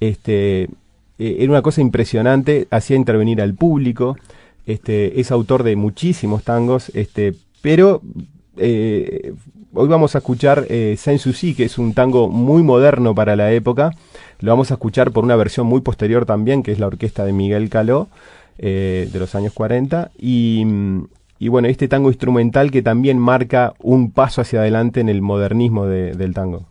este, 0.00 0.70
eh, 1.20 1.36
era 1.40 1.52
una 1.52 1.62
cosa 1.62 1.80
impresionante, 1.82 2.66
hacía 2.70 2.96
intervenir 2.96 3.40
al 3.40 3.54
público, 3.54 4.16
este, 4.66 5.20
es 5.20 5.30
autor 5.30 5.62
de 5.62 5.76
muchísimos 5.76 6.42
tangos, 6.42 6.90
este, 6.94 7.34
pero 7.60 8.00
eh, 8.56 9.34
hoy 9.74 9.88
vamos 9.88 10.14
a 10.14 10.18
escuchar 10.18 10.66
eh, 10.68 10.96
Saint-Souci, 10.98 11.54
que 11.54 11.64
es 11.64 11.78
un 11.78 11.94
tango 11.94 12.28
muy 12.28 12.62
moderno 12.62 13.14
para 13.14 13.36
la 13.36 13.52
época, 13.52 13.92
lo 14.40 14.50
vamos 14.50 14.70
a 14.70 14.74
escuchar 14.74 15.12
por 15.12 15.24
una 15.24 15.36
versión 15.36 15.66
muy 15.66 15.80
posterior 15.80 16.26
también, 16.26 16.62
que 16.62 16.72
es 16.72 16.78
la 16.78 16.86
orquesta 16.86 17.24
de 17.24 17.32
Miguel 17.32 17.68
Caló, 17.68 18.08
eh, 18.58 19.08
de 19.12 19.18
los 19.18 19.34
años 19.34 19.52
40, 19.52 20.10
y, 20.18 20.64
y, 21.38 21.48
bueno, 21.48 21.68
este 21.68 21.88
tango 21.88 22.08
instrumental 22.08 22.70
que 22.70 22.82
también 22.82 23.18
marca 23.18 23.74
un 23.80 24.10
paso 24.10 24.40
hacia 24.40 24.60
adelante 24.60 25.00
en 25.00 25.08
el 25.08 25.22
modernismo 25.22 25.86
del 25.86 26.34
tango. 26.34 26.66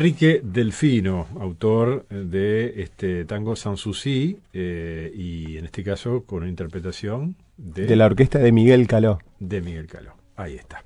Enrique 0.00 0.42
Delfino, 0.44 1.26
autor 1.40 2.04
de 2.10 2.82
este 2.82 3.24
tango 3.24 3.56
Sanssouci, 3.56 4.36
eh, 4.52 5.10
y 5.16 5.56
en 5.56 5.64
este 5.64 5.82
caso 5.82 6.22
con 6.26 6.40
una 6.42 6.50
interpretación 6.50 7.34
de, 7.56 7.86
De 7.86 7.96
la 7.96 8.04
orquesta 8.04 8.38
de 8.38 8.52
Miguel 8.52 8.86
Caló. 8.86 9.20
de 9.40 9.62
Miguel 9.62 9.86
Caló. 9.86 10.10
Ahí 10.36 10.56
está. 10.56 10.84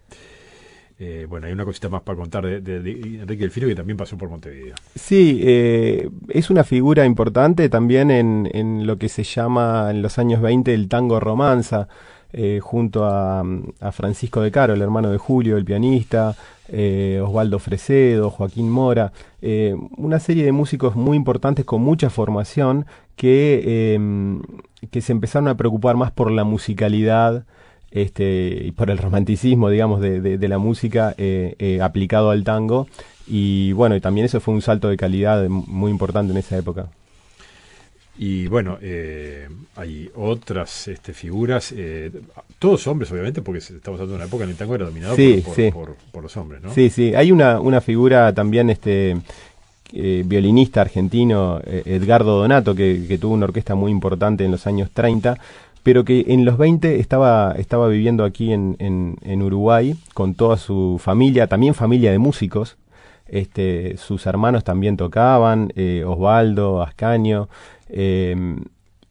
Eh, 1.00 1.26
bueno, 1.28 1.48
hay 1.48 1.52
una 1.52 1.64
cosita 1.64 1.88
más 1.88 2.02
para 2.02 2.18
contar 2.18 2.46
de, 2.46 2.60
de- 2.60 2.78
de 2.80 2.90
Enrique 3.22 3.42
Delfino 3.42 3.66
que 3.66 3.74
también 3.74 3.96
pasó 3.96 4.16
por 4.16 4.28
Montevideo. 4.30 4.76
Sí, 4.94 5.40
eh, 5.42 6.08
es 6.28 6.48
una 6.48 6.62
figura 6.62 7.04
importante 7.04 7.68
también 7.68 8.12
en, 8.12 8.48
en 8.54 8.86
lo 8.86 8.96
que 8.96 9.08
se 9.08 9.24
llama 9.24 9.88
en 9.90 10.02
los 10.02 10.20
años 10.20 10.40
20 10.40 10.72
el 10.72 10.86
tango 10.86 11.18
romanza, 11.18 11.88
eh, 12.32 12.60
junto 12.62 13.06
a, 13.06 13.40
a 13.80 13.90
Francisco 13.90 14.40
de 14.40 14.52
Caro, 14.52 14.74
el 14.74 14.82
hermano 14.82 15.10
de 15.10 15.18
Julio, 15.18 15.56
el 15.56 15.64
pianista, 15.64 16.36
eh, 16.72 17.20
Osvaldo 17.22 17.58
Fresedo, 17.58 18.30
Joaquín 18.30 18.70
Mora, 18.70 19.12
eh, 19.42 19.74
una 19.96 20.18
serie 20.20 20.44
de 20.44 20.52
músicos 20.52 20.96
muy 20.96 21.16
importantes 21.16 21.64
con 21.64 21.82
mucha 21.82 22.10
formación 22.10 22.86
que, 23.16 23.62
eh, 23.64 23.98
que 24.90 25.00
se 25.00 25.12
empezaron 25.12 25.48
a 25.48 25.56
preocupar 25.56 25.96
más 25.96 26.10
por 26.10 26.30
la 26.30 26.44
musicalidad 26.44 27.44
este, 27.90 28.62
y 28.66 28.70
por 28.72 28.90
el 28.90 28.98
romanticismo, 28.98 29.68
digamos, 29.68 30.00
de, 30.00 30.20
de- 30.20 30.38
de 30.38 30.48
la 30.48 30.58
música 30.58 31.14
eh, 31.18 31.80
aplicado 31.82 32.30
al 32.30 32.44
tango. 32.44 32.86
Y 33.26 33.72
bueno, 33.72 33.96
y 33.96 34.00
también 34.00 34.24
eso 34.26 34.40
fue 34.40 34.54
un 34.54 34.62
salto 34.62 34.88
de 34.88 34.96
calidad 34.96 35.48
muy 35.48 35.90
importante 35.90 36.32
en 36.32 36.38
esa 36.38 36.56
época. 36.56 36.88
Y 38.18 38.48
bueno, 38.48 38.76
eh, 38.82 39.48
hay 39.76 40.10
otras 40.14 40.88
este, 40.88 41.14
figuras, 41.14 41.72
eh, 41.74 42.10
todos 42.58 42.86
hombres 42.86 43.10
obviamente, 43.12 43.40
porque 43.40 43.58
estamos 43.60 43.98
hablando 43.98 44.12
de 44.12 44.16
una 44.16 44.24
época 44.26 44.44
en 44.44 44.50
el 44.50 44.56
tango 44.56 44.74
era 44.74 44.84
dominado 44.84 45.16
Sí, 45.16 45.40
por, 45.42 45.44
por- 45.44 45.54
sí. 45.54 45.70
por- 45.70 45.96
por 46.12 46.22
los 46.24 46.36
hombres, 46.36 46.60
¿no? 46.62 46.70
Sí, 46.74 46.90
sí, 46.90 47.14
hay 47.14 47.32
una, 47.32 47.60
una 47.60 47.80
figura 47.80 48.34
también, 48.34 48.68
este 48.68 49.16
eh, 49.92 50.22
violinista 50.26 50.82
argentino, 50.82 51.60
eh, 51.64 51.82
Edgardo 51.86 52.38
Donato, 52.38 52.74
que, 52.74 53.06
que 53.08 53.16
tuvo 53.16 53.34
una 53.34 53.46
orquesta 53.46 53.74
muy 53.74 53.90
importante 53.90 54.44
en 54.44 54.50
los 54.50 54.66
años 54.66 54.90
30, 54.92 55.38
pero 55.82 56.04
que 56.04 56.26
en 56.28 56.44
los 56.44 56.58
20 56.58 57.00
estaba, 57.00 57.54
estaba 57.58 57.88
viviendo 57.88 58.24
aquí 58.24 58.52
en, 58.52 58.76
en, 58.80 59.16
en 59.22 59.40
Uruguay 59.42 59.94
con 60.12 60.34
toda 60.34 60.58
su 60.58 61.00
familia, 61.02 61.46
también 61.46 61.72
familia 61.74 62.10
de 62.12 62.18
músicos. 62.18 62.76
Este, 63.26 63.96
sus 63.96 64.26
hermanos 64.26 64.62
también 64.64 64.96
tocaban, 64.96 65.72
eh, 65.76 66.04
Osvaldo, 66.06 66.82
Ascaño, 66.82 67.48
eh, 67.92 68.56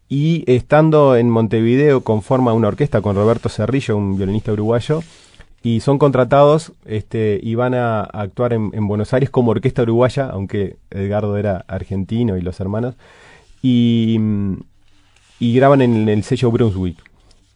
y 0.08 0.42
estando 0.52 1.14
en 1.14 1.30
Montevideo 1.30 2.02
conforma 2.02 2.52
una 2.52 2.68
orquesta 2.68 3.00
con 3.00 3.14
Roberto 3.14 3.48
Cerrillo, 3.48 3.96
un 3.96 4.16
violinista 4.16 4.52
uruguayo, 4.52 5.02
y 5.62 5.80
son 5.80 5.98
contratados 5.98 6.72
este, 6.84 7.38
y 7.40 7.54
van 7.54 7.74
a, 7.74 8.00
actuar 8.00 8.52
en, 8.52 8.70
en 8.72 8.88
Buenos 8.88 9.12
Aires 9.14 9.30
como 9.30 9.52
orquesta 9.52 9.82
uruguaya, 9.82 10.28
aunque 10.30 10.76
Edgardo 10.90 11.36
era 11.36 11.64
argentino 11.68 12.36
y 12.36 12.40
los 12.40 12.58
hermanos, 12.58 12.96
y, 13.62 14.18
y 15.38 15.54
graban 15.54 15.80
en 15.82 16.08
el 16.08 16.24
sello 16.24 16.50
Brunswick. 16.50 16.98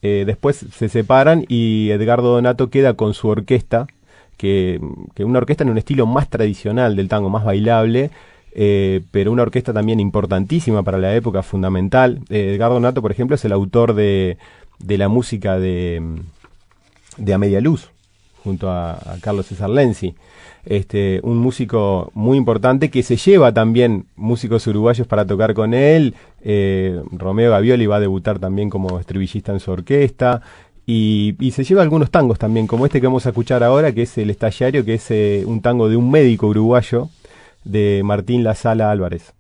Eh, 0.02 0.24
después 0.26 0.56
se 0.56 0.88
separan 0.88 1.46
y 1.48 1.90
Edgardo 1.90 2.34
Donato 2.34 2.70
queda 2.70 2.94
con 2.94 3.14
su 3.14 3.28
orquesta, 3.28 3.87
que, 4.37 4.80
que 5.14 5.24
una 5.24 5.38
orquesta 5.38 5.64
en 5.64 5.70
un 5.70 5.78
estilo 5.78 6.06
más 6.06 6.28
tradicional 6.28 6.94
del 6.94 7.08
tango, 7.08 7.30
más 7.30 7.44
bailable, 7.44 8.10
eh, 8.54 9.02
pero 9.10 9.32
una 9.32 9.42
orquesta 9.42 9.72
también 9.72 9.98
importantísima 9.98 10.82
para 10.84 10.98
la 10.98 11.14
época, 11.14 11.42
fundamental. 11.42 12.20
Eh, 12.30 12.54
Edgardo 12.54 12.74
Donato, 12.74 13.02
por 13.02 13.10
ejemplo, 13.10 13.34
es 13.34 13.44
el 13.44 13.52
autor 13.52 13.94
de, 13.94 14.38
la 14.86 15.08
música 15.08 15.58
de, 15.58 16.00
de 17.16 17.34
A 17.34 17.38
Media 17.38 17.60
Luz, 17.60 17.90
junto 18.44 18.70
a, 18.70 18.98
Carlos 19.20 19.46
César 19.46 19.70
Lenzi. 19.70 20.14
Este, 20.66 21.20
un 21.24 21.38
músico 21.38 22.10
muy 22.14 22.38
importante 22.38 22.90
que 22.90 23.02
se 23.02 23.16
lleva 23.16 23.52
también 23.52 24.06
músicos 24.16 24.66
uruguayos 24.66 25.06
para 25.06 25.26
tocar 25.26 25.52
con 25.52 25.74
él. 25.74 26.14
Eh, 26.42 27.02
Romeo 27.10 27.50
Gavioli 27.50 27.86
va 27.86 27.96
a 27.96 28.00
debutar 28.00 28.38
también 28.38 28.70
como 28.70 29.00
estribillista 29.00 29.52
en 29.52 29.60
su 29.60 29.72
orquesta. 29.72 30.42
Y, 30.86 31.34
se 31.50 31.64
lleva 31.64 31.82
algunos 31.82 32.10
tangos 32.10 32.38
también, 32.38 32.66
como 32.66 32.86
este 32.86 33.00
que 33.00 33.06
vamos 33.06 33.26
a 33.26 33.30
escuchar 33.30 33.64
ahora, 33.64 33.92
que 33.92 34.02
es 34.02 34.16
El 34.18 34.30
Estallario, 34.30 34.84
que 34.84 34.94
es 34.94 35.46
un 35.46 35.60
tango 35.60 35.88
de 35.88 35.96
un 35.96 36.10
médico 36.10 36.46
uruguayo, 36.46 37.08
de 37.64 38.03
Martín 38.05 38.44
La 38.44 38.55
Sala 38.55 38.90
Álvarez. 38.90 39.35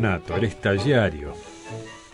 Donato, 0.00 0.36
El 0.36 0.44
Estallario. 0.44 1.32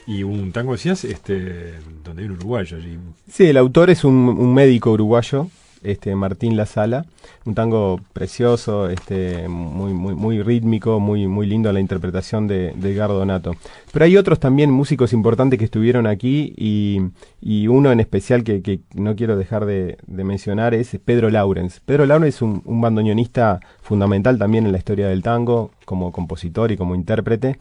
Y 0.06 0.22
un 0.22 0.52
tango, 0.52 0.72
decías, 0.72 1.04
este, 1.04 1.74
donde 2.02 2.22
hay 2.22 2.28
un 2.28 2.36
uruguayo 2.36 2.76
allí. 2.76 2.98
Sí, 3.30 3.46
el 3.46 3.56
autor 3.56 3.90
es 3.90 4.04
un, 4.04 4.14
un 4.14 4.54
médico 4.54 4.92
uruguayo, 4.92 5.48
este 5.84 6.14
Martín 6.14 6.56
La 6.56 6.66
Sala, 6.66 7.06
un 7.44 7.54
tango 7.54 8.00
precioso, 8.12 8.88
este 8.88 9.48
muy 9.48 9.92
muy 9.92 10.14
muy 10.14 10.42
rítmico, 10.42 11.00
muy 11.00 11.26
muy 11.28 11.46
lindo 11.46 11.72
la 11.72 11.80
interpretación 11.80 12.46
de, 12.46 12.72
de 12.72 12.92
Edgardo 12.92 13.18
Donato. 13.18 13.52
Pero 13.92 14.04
hay 14.04 14.16
otros 14.16 14.40
también 14.40 14.70
músicos 14.70 15.12
importantes 15.12 15.58
que 15.58 15.64
estuvieron 15.64 16.06
aquí 16.06 16.52
y, 16.56 17.00
y 17.40 17.68
uno 17.68 17.92
en 17.92 18.00
especial 18.00 18.42
que, 18.42 18.80
no 18.94 19.14
quiero 19.16 19.36
dejar 19.36 19.66
de, 19.66 19.98
mencionar 20.08 20.74
es 20.74 20.98
Pedro 21.04 21.30
Laurens. 21.30 21.80
Pedro 21.80 22.06
Laurens 22.06 22.36
es 22.36 22.42
un, 22.42 22.62
un 22.64 22.80
bandoneonista 22.80 23.60
fundamental 23.82 24.38
también 24.38 24.66
en 24.66 24.72
la 24.72 24.78
historia 24.78 25.08
del 25.08 25.22
tango, 25.22 25.70
como 25.84 26.10
compositor 26.10 26.72
y 26.72 26.76
como 26.76 26.94
intérprete. 26.94 27.58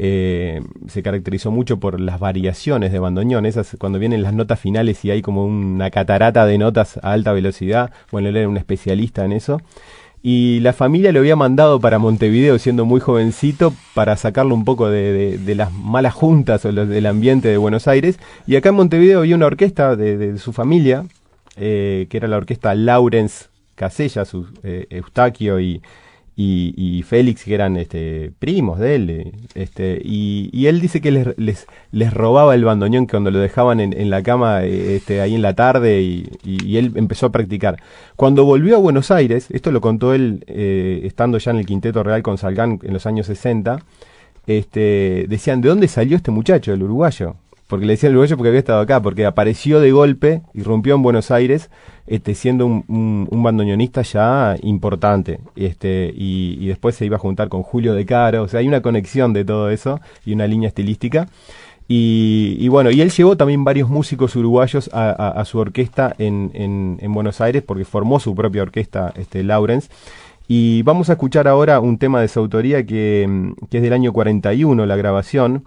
Eh, 0.00 0.62
se 0.86 1.02
caracterizó 1.02 1.50
mucho 1.50 1.78
por 1.80 1.98
las 2.00 2.20
variaciones 2.20 2.92
de 2.92 3.00
bandoneón, 3.00 3.46
esas 3.46 3.76
cuando 3.80 3.98
vienen 3.98 4.22
las 4.22 4.32
notas 4.32 4.60
finales 4.60 5.04
y 5.04 5.10
hay 5.10 5.22
como 5.22 5.44
una 5.44 5.90
catarata 5.90 6.46
de 6.46 6.56
notas 6.56 6.98
a 7.02 7.12
alta 7.12 7.32
velocidad. 7.32 7.90
Bueno, 8.12 8.28
él 8.28 8.36
era 8.36 8.48
un 8.48 8.56
especialista 8.56 9.24
en 9.24 9.32
eso. 9.32 9.60
Y 10.22 10.60
la 10.60 10.72
familia 10.72 11.10
lo 11.10 11.18
había 11.18 11.34
mandado 11.36 11.80
para 11.80 11.98
Montevideo 11.98 12.58
siendo 12.58 12.84
muy 12.84 13.00
jovencito 13.00 13.72
para 13.94 14.16
sacarlo 14.16 14.54
un 14.54 14.64
poco 14.64 14.88
de, 14.88 15.36
de- 15.38 15.54
las 15.56 15.72
malas 15.72 16.14
juntas 16.14 16.64
o 16.64 16.72
del 16.72 17.06
ambiente 17.06 17.48
de 17.48 17.56
Buenos 17.56 17.88
Aires. 17.88 18.18
Y 18.46 18.54
acá 18.54 18.68
en 18.68 18.76
Montevideo 18.76 19.18
había 19.20 19.34
una 19.36 19.46
orquesta 19.46 19.96
de, 19.96 20.16
de 20.16 20.38
su 20.38 20.52
familia, 20.52 21.04
eh, 21.56 22.06
que 22.08 22.16
era 22.18 22.28
la 22.28 22.36
orquesta 22.36 22.74
Laurens 22.74 23.48
Casella, 23.74 24.24
su, 24.24 24.46
eh, 24.62 24.86
Eustaquio 24.90 25.58
y, 25.60 25.82
y, 26.40 27.02
Félix, 27.02 27.42
que 27.44 27.54
eran 27.54 27.76
este, 27.76 28.30
primos 28.38 28.78
de 28.78 28.94
él. 28.94 29.10
eh, 29.10 29.32
Este, 29.54 30.00
y, 30.04 30.48
y 30.52 30.66
él 30.66 30.80
dice 30.80 31.00
que 31.00 31.10
les, 31.36 31.66
robaba 32.14 32.54
el 32.54 32.64
bandoneón 32.64 33.06
cuando 33.06 33.30
lo 33.32 33.40
dejaban 33.40 33.80
en, 33.80 33.92
en 33.92 34.08
la 34.08 34.22
cama 34.22 34.62
eh, 34.64 34.94
este, 34.96 35.20
ahí 35.20 35.34
en 35.34 35.42
la 35.42 35.54
tarde 35.54 36.00
y, 36.00 36.28
y- 36.44 36.64
y 36.64 36.76
él 36.76 36.92
empezó 36.94 37.26
a 37.26 37.32
practicar. 37.32 37.82
Cuando 38.14 38.44
volvió 38.44 38.76
a 38.76 38.78
Buenos 38.78 39.10
Aires, 39.10 39.48
esto 39.50 39.72
lo 39.72 39.80
contó 39.80 40.14
él 40.14 40.44
eh, 40.46 41.00
estando 41.04 41.38
ya 41.38 41.50
en 41.50 41.56
el 41.58 41.66
Quinteto 41.66 42.02
Real 42.04 42.22
con 42.22 42.38
Salgán 42.38 42.78
en 42.84 42.92
los 42.92 43.04
años 43.06 43.26
60, 43.26 43.80
este, 44.46 45.26
decían, 45.28 45.60
¿de 45.60 45.68
dónde 45.70 45.88
salió 45.88 46.16
este 46.16 46.30
muchacho, 46.30 46.72
el 46.72 46.82
uruguayo? 46.82 47.34
Porque 47.68 47.86
le 47.86 47.92
decían 47.92 48.10
el 48.10 48.16
uruguayo 48.16 48.36
porque 48.36 48.48
había 48.48 48.58
estado 48.58 48.80
acá, 48.80 49.00
porque 49.00 49.26
apareció 49.26 49.78
de 49.78 49.92
golpe, 49.92 50.40
irrumpió 50.54 50.94
en 50.96 51.02
Buenos 51.02 51.30
Aires, 51.30 51.70
este, 52.06 52.34
siendo 52.34 52.64
un, 52.66 52.84
un, 52.88 53.28
un 53.30 53.42
bandoneonista 53.42 54.02
ya 54.02 54.56
importante. 54.62 55.38
Este, 55.54 56.10
y, 56.16 56.56
y 56.60 56.66
después 56.68 56.94
se 56.96 57.04
iba 57.04 57.16
a 57.16 57.20
juntar 57.20 57.48
con 57.50 57.62
Julio 57.62 57.92
De 57.94 58.06
Caro, 58.06 58.42
o 58.44 58.48
sea, 58.48 58.60
hay 58.60 58.68
una 58.68 58.80
conexión 58.80 59.32
de 59.34 59.44
todo 59.44 59.68
eso 59.70 60.00
y 60.24 60.32
una 60.32 60.46
línea 60.46 60.68
estilística. 60.68 61.28
Y, 61.90 62.56
y 62.58 62.68
bueno, 62.68 62.90
y 62.90 63.00
él 63.00 63.10
llevó 63.10 63.36
también 63.36 63.64
varios 63.64 63.88
músicos 63.88 64.36
uruguayos 64.36 64.90
a, 64.92 65.08
a- 65.10 65.40
a 65.40 65.44
su 65.44 65.58
orquesta 65.58 66.14
en, 66.18 66.50
en- 66.54 66.98
en 67.00 67.12
Buenos 67.14 67.40
Aires, 67.40 67.62
porque 67.66 67.84
formó 67.84 68.20
su 68.20 68.34
propia 68.34 68.62
orquesta, 68.62 69.12
este, 69.16 69.42
Lawrence. 69.42 69.88
Y 70.48 70.82
vamos 70.82 71.08
a 71.10 71.12
escuchar 71.12 71.48
ahora 71.48 71.80
un 71.80 71.98
tema 71.98 72.20
de 72.20 72.28
su 72.28 72.40
autoría 72.40 72.84
que, 72.84 73.52
que 73.70 73.76
es 73.78 73.82
del 73.82 73.92
año 73.92 74.12
41, 74.12 74.86
la 74.86 74.96
grabación. 74.96 75.64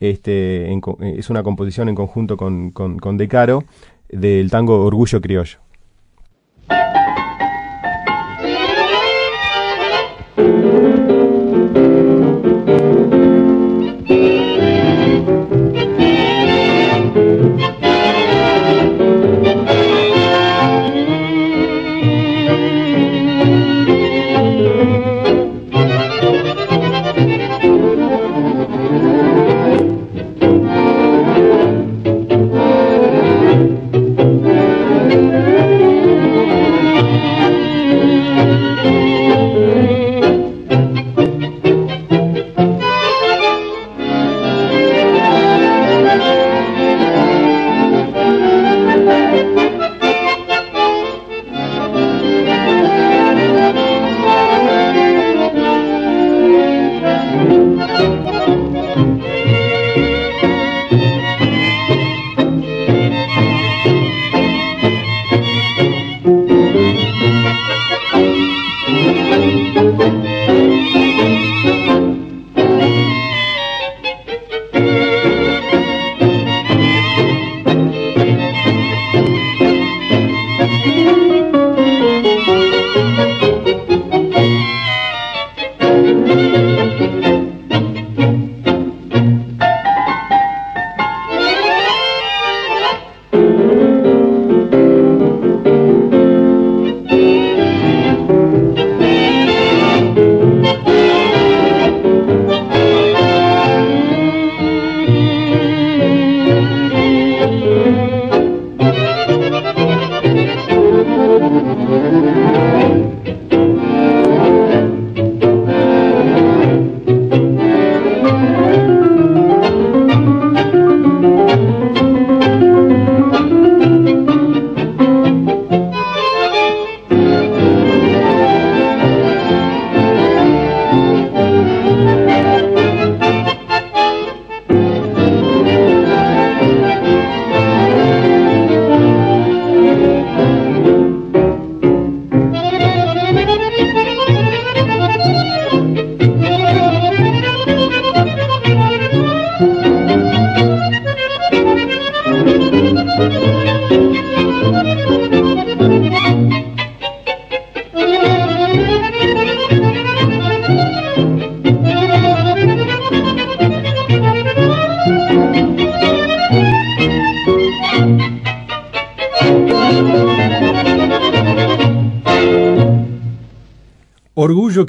Este, 0.00 0.70
en 0.70 0.80
eh, 1.00 1.16
es 1.18 1.30
una 1.30 1.42
composición 1.42 1.88
en 1.88 1.94
conjunto 1.94 2.36
con, 2.36 2.70
con, 2.70 2.98
con 2.98 3.16
De 3.16 3.28
Caro 3.28 3.64
del 4.08 4.50
tango 4.50 4.84
Orgullo 4.84 5.20
Criollo. 5.20 5.63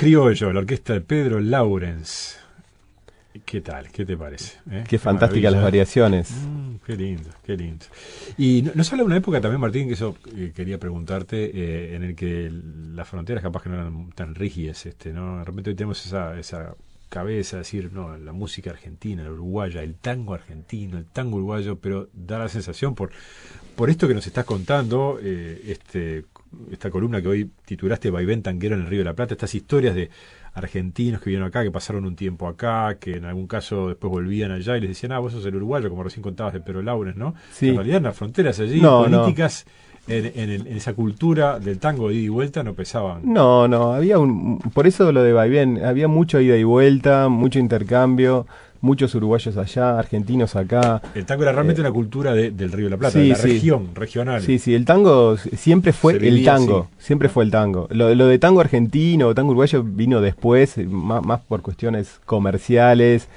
Criollo, 0.09 0.53
la 0.53 0.59
orquesta 0.59 0.93
de 0.93 1.01
Pedro 1.01 1.39
Lawrence. 1.39 2.35
¿Qué 3.43 3.59
tal? 3.61 3.89
¿Qué 3.89 4.05
te 4.05 4.15
parece? 4.15 4.59
eh? 4.69 4.83
Qué 4.87 4.99
fantásticas 4.99 5.51
las 5.51 5.63
variaciones. 5.63 6.29
Mm, 6.29 6.75
qué 6.85 6.95
lindo, 6.95 7.29
qué 7.43 7.57
lindo. 7.57 7.83
Y 8.37 8.61
no- 8.61 8.71
nos 8.75 8.91
habla 8.91 9.01
de 9.01 9.07
una 9.07 9.17
época 9.17 9.41
también, 9.41 9.59
Martín, 9.59 9.87
que 9.87 9.95
eso 9.95 10.15
eh, 10.37 10.51
quería 10.55 10.77
preguntarte, 10.77 11.45
eh, 11.45 11.95
en 11.95 12.03
el 12.03 12.15
que 12.15 12.51
las 12.93 13.09
fronteras 13.09 13.41
capaz 13.41 13.63
que 13.63 13.69
no 13.69 13.75
eran 13.77 14.11
tan 14.11 14.35
rígidas, 14.35 14.85
este, 14.85 15.11
¿no? 15.11 15.39
De 15.39 15.43
repente 15.43 15.71
hoy 15.71 15.75
tenemos 15.75 16.05
esa, 16.05 16.37
esa 16.37 16.75
cabeza, 17.09 17.55
de 17.57 17.61
decir, 17.63 17.91
no, 17.91 18.15
la 18.15 18.31
música 18.31 18.69
argentina, 18.69 19.23
la 19.23 19.31
uruguaya, 19.31 19.81
el 19.81 19.95
tango 19.95 20.35
argentino, 20.35 20.99
el 20.99 21.05
tango 21.05 21.37
uruguayo, 21.37 21.77
pero 21.79 22.09
da 22.13 22.37
la 22.37 22.47
sensación 22.47 22.93
por, 22.93 23.09
por 23.75 23.89
esto 23.89 24.07
que 24.07 24.13
nos 24.13 24.27
estás 24.27 24.45
contando, 24.45 25.17
eh, 25.19 25.61
este, 25.65 26.25
esta 26.71 26.89
columna 26.89 27.21
que 27.21 27.27
hoy 27.27 27.49
titulaste 27.65 28.09
Vaivén 28.09 28.41
Tanquero 28.41 28.75
en 28.75 28.81
el 28.81 28.87
Río 28.87 28.99
de 28.99 29.05
la 29.05 29.13
Plata, 29.13 29.33
estas 29.33 29.53
historias 29.55 29.93
de 29.95 30.09
argentinos 30.53 31.19
que 31.21 31.29
vinieron 31.29 31.47
acá, 31.47 31.63
que 31.63 31.71
pasaron 31.71 32.05
un 32.05 32.15
tiempo 32.15 32.47
acá, 32.47 32.95
que 32.99 33.17
en 33.17 33.25
algún 33.25 33.47
caso 33.47 33.89
después 33.89 34.09
volvían 34.11 34.51
allá 34.51 34.77
y 34.77 34.81
les 34.81 34.89
decían, 34.89 35.11
ah, 35.11 35.19
vos 35.19 35.33
sos 35.33 35.45
el 35.45 35.55
uruguayo, 35.55 35.89
como 35.89 36.03
recién 36.03 36.23
contabas 36.23 36.53
de 36.53 36.61
Pedro 36.61 36.81
Laures, 36.81 37.15
¿no? 37.15 37.35
Sí. 37.51 37.69
En 37.69 37.75
realidad 37.75 38.01
las 38.01 38.15
fronteras 38.15 38.59
allí, 38.59 38.79
No, 38.81 39.07
no. 39.07 39.21
políticas, 39.23 39.65
En, 40.07 40.23
en 40.39 40.49
el- 40.51 40.67
en 40.67 40.77
esa 40.77 40.93
cultura 40.93 41.59
del 41.59 41.79
tango 41.79 42.09
de 42.09 42.13
ida 42.13 42.25
y 42.25 42.29
vuelta 42.29 42.61
no 42.61 42.75
pesaban. 42.75 43.21
No, 43.25 43.67
no, 43.67 43.91
había 43.93 44.19
un. 44.19 44.59
Por 44.59 44.85
eso 44.85 45.11
lo 45.11 45.23
de 45.23 45.33
Vaivén, 45.33 45.83
había 45.83 46.07
mucho 46.07 46.39
ida 46.39 46.55
y 46.55 46.63
vuelta, 46.63 47.27
mucho 47.27 47.57
intercambio, 47.57 48.45
muchos 48.81 49.13
uruguayos 49.15 49.57
allá, 49.57 49.97
argentinos 49.97 50.55
acá. 50.55 51.01
El 51.15 51.25
tango 51.25 51.43
era 51.43 51.51
realmente 51.51 51.81
Eh, 51.81 51.83
una 51.83 51.91
cultura 51.91 52.33
de- 52.33 52.51
del 52.51 52.71
Río 52.71 52.85
de 52.85 52.91
la 52.91 52.97
Plata, 52.97 53.13
sí, 53.19 53.23
de 53.23 53.29
la 53.29 53.35
sí. 53.35 53.47
región, 53.53 53.89
regional. 53.95 54.41
Sí, 54.41 54.59
sí, 54.59 54.75
el 54.75 54.85
tango 54.85 55.37
siempre 55.37 55.91
fue 55.93 56.13
el 56.17 56.43
tango, 56.45 56.89
siempre 56.97 57.29
fue 57.29 57.43
el 57.43 57.51
tango. 57.51 57.87
Lo, 57.91 58.13
lo 58.13 58.27
de 58.27 58.37
tango 58.39 58.61
argentino 58.61 59.27
o 59.27 59.35
tango 59.35 59.49
uruguayo 59.51 59.83
vino 59.83 60.21
después, 60.21 60.77
eh, 60.77 60.85
má- 60.87 61.21
más, 61.21 61.41
por 61.41 61.61
cuestiones 61.61 62.19
comerciales. 62.25 63.27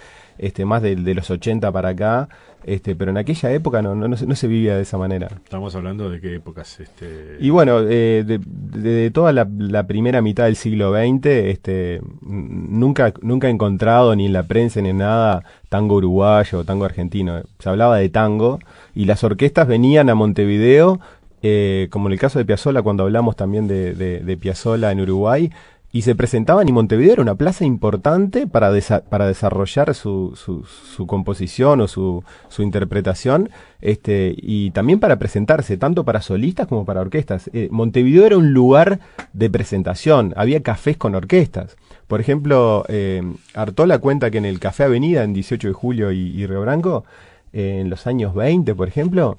este, 0.40 0.64
más 0.64 0.82
de, 0.82 0.94
de 0.94 1.14
los 1.14 1.28
80 1.30 1.72
para 1.72 1.88
acá, 1.88 2.28
este, 2.64 2.96
pero 2.96 3.10
en 3.10 3.16
aquella 3.16 3.52
época 3.52 3.82
no, 3.82 3.94
no, 3.94 4.08
no, 4.08 4.16
se, 4.16 4.26
no, 4.26 4.34
se, 4.34 4.46
vivía 4.46 4.76
de 4.76 4.82
esa 4.82 4.98
manera. 4.98 5.28
Estamos 5.44 5.74
hablando 5.74 6.10
de 6.10 6.20
qué 6.20 6.34
épocas. 6.34 6.80
Este... 6.80 7.36
Y 7.40 7.50
bueno, 7.50 7.80
eh, 7.80 8.24
de, 8.26 8.38
de, 8.38 8.90
de, 8.90 9.10
toda 9.10 9.32
la, 9.32 9.48
la, 9.58 9.86
primera 9.86 10.20
mitad 10.22 10.44
del 10.44 10.56
siglo 10.56 10.92
XX, 10.92 11.26
este, 11.26 12.00
nunca, 12.20 13.14
nunca 13.22 13.48
he 13.48 13.50
encontrado 13.50 14.14
ni 14.16 14.26
en 14.26 14.32
la 14.32 14.42
prensa 14.42 14.80
ni 14.80 14.90
en 14.90 14.98
nada 14.98 15.44
tango 15.68 15.96
uruguayo 15.96 16.58
o 16.58 16.64
tango 16.64 16.84
argentino. 16.84 17.42
Se 17.58 17.68
hablaba 17.68 17.96
de 17.96 18.08
tango 18.08 18.58
y 18.94 19.04
las 19.04 19.24
orquestas 19.24 19.66
venían 19.66 20.10
a 20.10 20.14
Montevideo, 20.14 21.00
eh, 21.42 21.88
como 21.90 22.08
en 22.08 22.14
el 22.14 22.18
caso 22.18 22.38
de 22.38 22.44
Piazzolla, 22.44 22.82
cuando 22.82 23.04
hablamos 23.04 23.36
también 23.36 23.68
de, 23.68 23.94
de, 23.94 24.20
de 24.20 24.36
Piazzolla 24.36 24.90
en 24.90 25.00
Uruguay, 25.00 25.50
y 25.90 26.02
se 26.02 26.14
presentaban 26.14 26.68
y 26.68 26.72
Montevideo 26.72 27.14
era 27.14 27.22
una 27.22 27.34
plaza 27.34 27.64
importante 27.64 28.46
para, 28.46 28.70
para 29.08 29.26
desarrollar 29.26 29.94
su, 29.94 30.34
su, 30.36 30.64
su, 30.64 31.06
composición 31.06 31.80
o 31.80 31.88
su, 31.88 32.22
su 32.48 32.62
interpretación 32.62 33.48
este, 33.80 34.34
y 34.36 34.70
también 34.72 35.00
para 35.00 35.18
presentarse, 35.18 35.78
tanto 35.78 36.04
para 36.04 36.20
solistas 36.20 36.66
como 36.66 36.84
para 36.84 37.00
orquestas. 37.00 37.50
Eh, 37.54 37.68
Montevideo 37.70 38.26
era 38.26 38.36
un 38.36 38.52
lugar 38.52 39.00
de 39.32 39.48
presentación, 39.48 40.34
había 40.36 40.62
cafés 40.62 40.98
con 40.98 41.14
orquestas. 41.14 41.76
Por 42.06 42.20
ejemplo, 42.20 42.84
eh, 42.88 43.22
Artola 43.54 43.98
cuenta 43.98 44.30
que 44.30 44.38
en 44.38 44.46
el 44.46 44.60
Café 44.60 44.84
Avenida, 44.84 45.24
en 45.24 45.32
18 45.32 45.68
de 45.68 45.74
julio 45.74 46.12
y, 46.12 46.18
y 46.18 46.46
Río 46.46 46.62
Branco, 46.62 47.04
eh, 47.52 47.78
en 47.80 47.90
los 47.90 48.06
años 48.06 48.34
20, 48.34 48.74
por 48.74 48.88
ejemplo, 48.88 49.38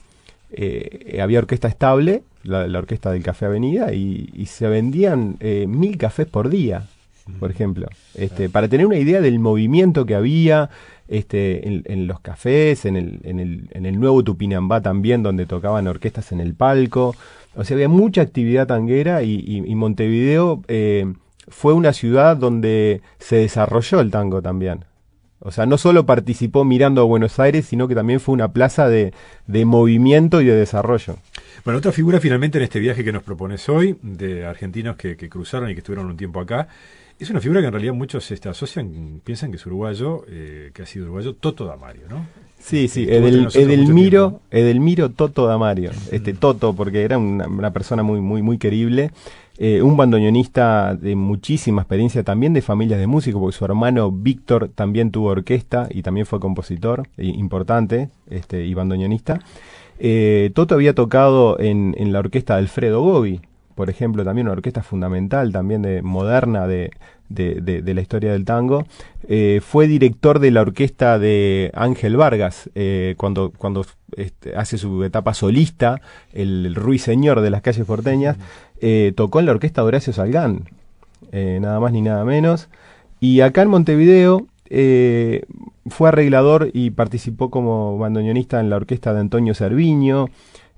eh, 0.51 1.19
había 1.21 1.39
orquesta 1.39 1.67
estable, 1.67 2.23
la, 2.49 2.67
la, 2.67 2.79
orquesta 2.79 3.11
del 3.11 3.23
Café 3.23 3.45
Avenida, 3.45 3.93
y, 3.93 4.29
y 4.33 4.47
se 4.47 4.67
vendían 4.67 5.37
eh, 5.39 5.65
mil 5.67 5.97
cafés 5.97 6.27
por 6.27 6.49
día, 6.49 6.87
por 7.39 7.51
ejemplo. 7.51 7.87
Este, 8.15 8.49
para 8.49 8.67
tener 8.67 8.85
una 8.85 8.97
idea 8.97 9.21
del 9.21 9.39
movimiento 9.39 10.05
que 10.05 10.15
había 10.15 10.69
este, 11.07 11.67
en, 11.67 11.83
en 11.85 12.07
los 12.07 12.19
cafés, 12.19 12.85
en 12.85 12.95
el, 12.95 13.19
en, 13.23 13.39
el, 13.39 13.69
en 13.71 13.85
el 13.85 13.99
nuevo 13.99 14.23
Tupinambá 14.23 14.81
también, 14.81 15.23
donde 15.23 15.45
tocaban 15.45 15.87
orquestas 15.87 16.31
en 16.31 16.39
el 16.39 16.53
palco. 16.53 17.15
O 17.55 17.63
sea, 17.63 17.75
había 17.75 17.89
mucha 17.89 18.21
actividad 18.21 18.67
tanguera 18.67 19.23
y, 19.23 19.33
y, 19.33 19.57
y 19.65 19.75
Montevideo 19.75 20.61
eh, 20.67 21.11
fue 21.47 21.73
una 21.73 21.93
ciudad 21.93 22.37
donde 22.37 23.01
se 23.17 23.37
desarrolló 23.37 23.99
el 23.99 24.11
tango 24.11 24.41
también. 24.41 24.85
O 25.41 25.51
sea, 25.51 25.65
no 25.65 25.77
solo 25.77 26.05
participó 26.05 26.65
mirando 26.65 27.01
a 27.01 27.05
Buenos 27.05 27.39
Aires, 27.39 27.65
sino 27.65 27.87
que 27.87 27.95
también 27.95 28.19
fue 28.19 28.33
una 28.33 28.51
plaza 28.51 28.89
de, 28.89 29.13
de, 29.47 29.65
movimiento 29.65 30.41
y 30.41 30.45
de 30.45 30.55
desarrollo. 30.55 31.15
Bueno, 31.65 31.79
otra 31.79 31.91
figura 31.91 32.19
finalmente 32.19 32.57
en 32.57 32.63
este 32.63 32.79
viaje 32.79 33.03
que 33.03 33.11
nos 33.11 33.23
propones 33.23 33.67
hoy, 33.69 33.97
de 34.01 34.45
argentinos 34.45 34.95
que, 34.95 35.17
que 35.17 35.29
cruzaron 35.29 35.69
y 35.69 35.73
que 35.73 35.79
estuvieron 35.79 36.07
un 36.07 36.17
tiempo 36.17 36.39
acá, 36.39 36.67
es 37.19 37.29
una 37.29 37.41
figura 37.41 37.59
que 37.59 37.67
en 37.67 37.73
realidad 37.73 37.93
muchos 37.93 38.31
este, 38.31 38.47
asocian, 38.47 39.21
piensan 39.23 39.51
que 39.51 39.57
es 39.57 39.65
uruguayo, 39.65 40.23
eh, 40.29 40.71
que 40.73 40.83
ha 40.83 40.85
sido 40.85 41.05
uruguayo, 41.05 41.33
Toto 41.33 41.65
Damario, 41.65 42.03
¿no? 42.09 42.25
Sí, 42.59 42.87
sí, 42.87 43.03
Edel, 43.09 43.47
Edelmiro, 43.53 44.41
Edelmiro 44.51 45.09
Toto 45.09 45.45
Damario, 45.45 45.91
este 46.11 46.33
Toto, 46.33 46.73
porque 46.73 47.03
era 47.03 47.17
una, 47.17 47.47
una 47.47 47.71
persona 47.71 48.03
muy, 48.03 48.21
muy, 48.21 48.41
muy 48.41 48.57
querible. 48.57 49.11
Eh, 49.57 49.81
un 49.81 49.97
bandoneonista 49.97 50.95
de 50.95 51.17
muchísima 51.17 51.81
experiencia, 51.81 52.23
también 52.23 52.53
de 52.53 52.61
familias 52.61 52.97
de 52.97 53.07
músicos, 53.07 53.41
porque 53.41 53.57
su 53.57 53.65
hermano 53.65 54.09
Víctor 54.09 54.69
también 54.73 55.11
tuvo 55.11 55.27
orquesta 55.27 55.89
y 55.91 56.01
también 56.01 56.25
fue 56.25 56.39
compositor 56.39 57.09
importante 57.17 58.09
este, 58.29 58.65
y 58.65 58.73
bandoneonista. 58.73 59.41
Eh, 59.99 60.51
Toto 60.55 60.75
había 60.75 60.95
tocado 60.95 61.59
en, 61.59 61.93
la 62.11 62.19
orquesta 62.19 62.55
de 62.55 62.59
Alfredo 62.61 63.01
Gobi, 63.01 63.41
por 63.75 63.89
ejemplo, 63.89 64.23
también 64.23 64.47
una 64.47 64.53
orquesta 64.53 64.81
fundamental, 64.81 65.51
también 65.51 65.81
de 65.81 66.01
moderna 66.01 66.67
de, 66.67 66.91
la 67.29 68.01
historia 68.01 68.31
del 68.31 68.45
tango. 68.45 68.85
Eh, 69.27 69.61
fue 69.63 69.87
director 69.87 70.39
de 70.39 70.51
la 70.51 70.61
orquesta 70.61 71.19
de 71.19 71.71
Ángel 71.73 72.17
Vargas 72.17 72.69
eh, 72.75 73.15
cuando, 73.17 73.51
este, 74.15 74.55
hace 74.55 74.77
su 74.77 75.03
etapa 75.03 75.33
solista, 75.33 76.01
el, 76.33 76.65
el, 76.65 76.75
ruiseñor 76.75 77.41
de 77.41 77.49
las 77.49 77.61
calles 77.61 77.85
porteñas. 77.85 78.37
Tocó 79.15 79.41
en 79.41 79.45
la 79.45 79.51
orquesta 79.51 79.81
de 79.81 79.87
Horacio 79.87 80.13
Salgán, 80.13 80.63
nada 81.33 81.79
más 81.81 81.91
ni 81.91 82.01
nada 82.01 82.23
menos. 82.23 82.69
Y 83.19 83.41
acá 83.41 83.61
en 83.63 83.69
Montevideo 83.69 84.47
eh, 84.69 85.43
fue 85.87 86.09
arreglador 86.09 86.69
y 86.73 86.91
participó 86.91 87.49
como 87.49 87.97
bandoneonista 87.97 88.59
en 88.59 88.69
la 88.69 88.75
orquesta 88.75 89.13
de 89.13 89.21
Antonio 89.21 89.53
Cerviño, 89.53 90.27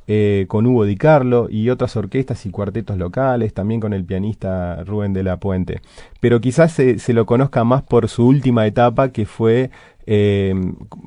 eh, 0.07 0.45
con 0.47 0.65
Hugo 0.65 0.85
Di 0.85 0.97
Carlo 0.97 1.47
y 1.49 1.69
otras 1.69 1.95
orquestas 1.95 2.45
y 2.45 2.49
cuartetos 2.49 2.97
locales, 2.97 3.53
también 3.53 3.79
con 3.79 3.93
el 3.93 4.03
pianista 4.03 4.83
Rubén 4.83 5.13
de 5.13 5.23
la 5.23 5.37
Puente. 5.37 5.81
Pero 6.19 6.41
quizás 6.41 6.71
se, 6.71 6.99
se 6.99 7.13
lo 7.13 7.25
conozca 7.25 7.63
más 7.63 7.83
por 7.83 8.09
su 8.09 8.27
última 8.27 8.65
etapa, 8.65 9.11
que 9.11 9.25
fue 9.25 9.69
eh, 10.07 10.53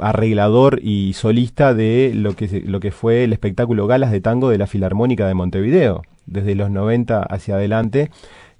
arreglador 0.00 0.80
y 0.82 1.12
solista 1.14 1.74
de 1.74 2.12
lo 2.14 2.34
que, 2.36 2.62
lo 2.64 2.80
que 2.80 2.92
fue 2.92 3.24
el 3.24 3.32
espectáculo 3.32 3.86
Galas 3.86 4.12
de 4.12 4.20
Tango 4.20 4.48
de 4.48 4.58
la 4.58 4.66
Filarmónica 4.66 5.26
de 5.26 5.34
Montevideo, 5.34 6.02
desde 6.26 6.54
los 6.54 6.70
90 6.70 7.22
hacia 7.22 7.56
adelante, 7.56 8.10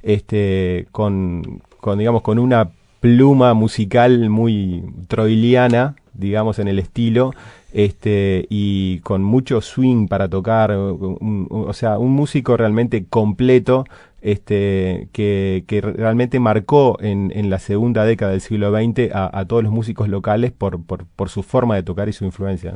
este, 0.02 0.86
con, 0.92 1.62
con, 1.80 1.98
digamos, 1.98 2.22
con 2.22 2.38
una 2.38 2.70
pluma 3.04 3.52
musical 3.52 4.30
muy 4.30 4.82
troiliana, 5.08 5.94
digamos, 6.14 6.58
en 6.58 6.68
el 6.68 6.78
estilo, 6.78 7.34
este, 7.74 8.46
y 8.48 9.00
con 9.00 9.22
mucho 9.22 9.60
swing 9.60 10.08
para 10.08 10.30
tocar, 10.30 10.70
o 10.72 11.72
sea, 11.74 11.98
un 11.98 12.12
músico 12.12 12.56
realmente 12.56 13.04
completo, 13.04 13.84
este, 14.22 15.08
que, 15.12 15.64
que 15.66 15.82
realmente 15.82 16.40
marcó 16.40 16.96
en, 16.98 17.30
en, 17.34 17.50
la 17.50 17.58
segunda 17.58 18.06
década 18.06 18.30
del 18.30 18.40
siglo 18.40 18.70
XX 18.74 19.10
a, 19.12 19.44
todos 19.46 19.62
los 19.62 19.70
músicos 19.70 20.08
locales 20.08 20.52
por, 20.52 20.82
por, 20.82 21.04
por, 21.04 21.28
su 21.28 21.42
forma 21.42 21.74
de 21.74 21.82
tocar 21.82 22.08
y 22.08 22.14
su 22.14 22.24
influencia. 22.24 22.72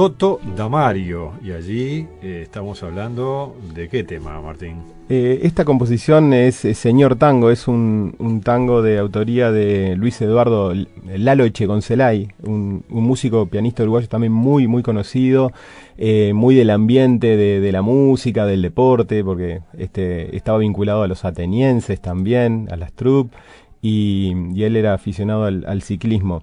Toto 0.00 0.40
Damario. 0.56 1.32
Y 1.44 1.52
allí 1.52 2.06
eh, 2.22 2.40
estamos 2.44 2.82
hablando 2.82 3.54
de 3.74 3.90
qué 3.90 4.02
tema, 4.02 4.40
Martín. 4.40 4.76
Eh, 5.10 5.40
esta 5.42 5.66
composición 5.66 6.32
es, 6.32 6.54
Señor 6.56 7.16
Tango, 7.16 7.50
es 7.50 7.68
un, 7.68 8.40
tango 8.42 8.80
de 8.80 8.98
autoría 8.98 9.52
de 9.52 9.96
Luis 9.96 10.18
Eduardo 10.22 10.72
Lalo 11.04 11.44
Echegoncelay, 11.44 12.28
un, 12.44 12.82
músico 12.88 13.44
pianista 13.44 13.82
uruguayo 13.82 14.08
también 14.08 14.32
muy, 14.32 14.66
muy 14.66 14.82
conocido, 14.82 15.52
eh, 15.98 16.32
muy 16.34 16.54
del 16.54 16.70
ambiente 16.70 17.36
de, 17.36 17.70
la 17.70 17.82
música, 17.82 18.46
del 18.46 18.62
deporte, 18.62 19.22
porque 19.22 19.60
este, 19.76 20.34
estaba 20.34 20.56
vinculado 20.56 21.02
a 21.02 21.08
los 21.08 21.26
atenienses 21.26 22.00
también, 22.00 22.68
a 22.70 22.76
las 22.76 22.94
troupes, 22.94 23.38
y, 23.82 24.32
él 24.62 24.76
era 24.76 24.94
aficionado 24.94 25.44
al 25.44 25.82
ciclismo. 25.82 26.40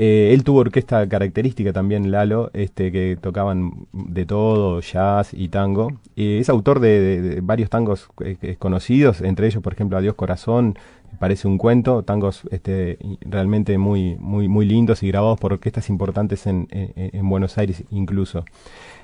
Eh, 0.00 0.32
él 0.32 0.44
tuvo 0.44 0.60
orquesta 0.60 1.08
característica 1.08 1.72
también, 1.72 2.12
Lalo, 2.12 2.52
este, 2.54 2.92
que 2.92 3.18
tocaban 3.20 3.88
de 3.92 4.26
todo, 4.26 4.80
jazz 4.80 5.34
y 5.34 5.48
tango. 5.48 5.98
es 6.14 6.48
autor 6.48 6.78
de, 6.78 7.40
varios 7.42 7.68
tangos 7.68 8.08
eh, 8.20 8.54
conocidos, 8.60 9.20
entre 9.22 9.48
ellos, 9.48 9.60
por 9.60 9.72
ejemplo, 9.72 9.98
Adiós 9.98 10.14
Corazón, 10.14 10.78
parece 11.18 11.48
un 11.48 11.58
cuento, 11.58 12.02
tangos 12.02 12.42
este, 12.50 12.98
realmente 13.20 13.76
muy, 13.78 14.16
muy, 14.18 14.48
muy 14.48 14.66
lindos 14.66 15.02
y 15.02 15.08
grabados 15.08 15.38
por 15.38 15.52
orquestas 15.52 15.88
importantes 15.88 16.46
en, 16.46 16.68
en, 16.70 17.28
Buenos 17.28 17.58
Aires 17.58 17.84
incluso. 17.90 18.44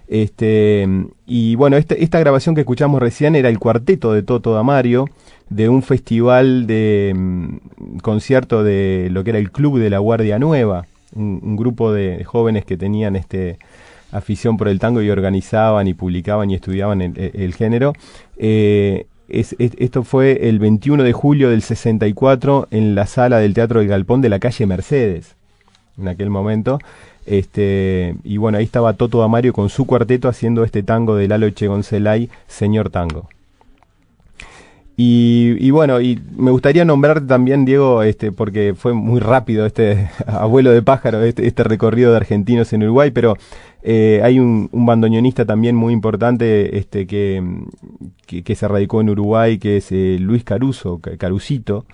Este, 0.07 0.87
y 1.27 1.55
bueno, 1.55 1.77
este, 1.77 2.03
esta 2.03 2.19
grabación 2.21 2.55
que 2.55 2.61
escuchamos 2.61 3.01
recién 3.01 3.37
era 3.37 3.49
el 3.49 3.59
cuarteto 3.59 4.13
de 4.13 4.23
Toto 4.23 4.53
Damario, 4.53 5.07
de 5.49 5.69
un 5.69 5.83
festival 5.83 6.67
de 6.67 7.13
mm, 7.15 7.99
concierto 7.99 8.63
de 8.63 9.09
lo 9.11 9.25
que 9.25 9.31
era 9.31 9.39
el 9.39 9.51
Club 9.51 9.79
de 9.79 9.91
la 9.91 9.99
Guardia 9.99 10.39
Nueva, 10.39 10.87
un, 11.15 11.57
grupo 11.57 11.93
de 11.93 12.25
jóvenes 12.25 12.65
que 12.65 12.77
tenían 12.77 13.17
este 13.17 13.59
afición 14.13 14.57
por 14.57 14.69
el 14.69 14.79
tango 14.79 15.03
y 15.03 15.11
organizaban 15.11 15.89
y 15.89 15.95
publicaban 15.95 16.51
y 16.51 16.55
estudiaban 16.55 17.01
el, 17.03 17.55
género. 17.55 17.95
Eh, 18.37 19.07
esto 19.29 20.05
fue 20.05 20.49
el 20.49 20.59
21 20.59 21.03
de 21.03 21.13
julio 21.13 21.51
del 21.51 21.63
64 21.63 22.69
en 22.71 22.95
la 22.95 23.07
sala 23.07 23.39
del 23.39 23.55
Teatro 23.55 23.81
del 23.81 23.89
Galpón 23.89 24.21
de 24.21 24.29
la 24.29 24.39
calle 24.39 24.67
Mercedes, 24.67 25.37
en 25.99 26.09
aquel 26.09 26.31
momento. 26.31 26.79
Este, 27.27 28.17
y 28.23 28.37
bueno, 28.37 28.59
ahí 28.59 28.65
estaba 28.65 28.93
Toto 28.95 29.23
Amario 29.23 29.53
con 29.53 29.71
su 29.71 29.87
cuarteto 29.87 30.29
haciendo 30.29 30.65
este 30.65 30.83
tango 30.83 31.17
de 31.17 31.29
Lalo 31.29 31.47
Echegoncelay, 31.47 32.29
Señor 32.47 32.91
Tango. 32.91 33.29
Y, 34.97 35.71
bueno, 35.73 36.01
y 36.01 36.23
me 36.37 36.53
gustaría 36.53 36.85
nombrar 36.85 37.27
también, 37.27 37.65
Diego, 37.65 38.05
este, 38.05 38.31
porque 38.31 38.75
fue 38.77 38.95
muy 38.95 39.19
rápido 39.19 39.67
este 39.67 40.09
abuelo 40.27 40.71
de 40.71 40.83
pájaro, 40.83 41.23
este, 41.23 41.47
este 41.49 41.65
recorrido 41.65 42.13
de 42.13 42.19
argentinos 42.19 42.73
en 42.73 42.85
Uruguay, 42.85 43.11
pero 43.11 43.37
eh, 43.83 44.21
hay 44.23 44.39
un, 44.39 44.71
bandoneonista 44.73 45.45
también 45.45 45.75
muy 45.75 45.93
importante 45.93 46.79
este, 46.79 47.09
que, 47.09 47.43
que, 48.27 48.55
se 48.55 48.69
radicó 48.69 49.01
en 49.01 49.11
Uruguay, 49.11 49.59
que 49.59 49.79
es 49.79 49.91
eh, 49.91 50.17
Luis 50.21 50.45
Caruso, 50.45 51.01
Carucito, 51.19 51.87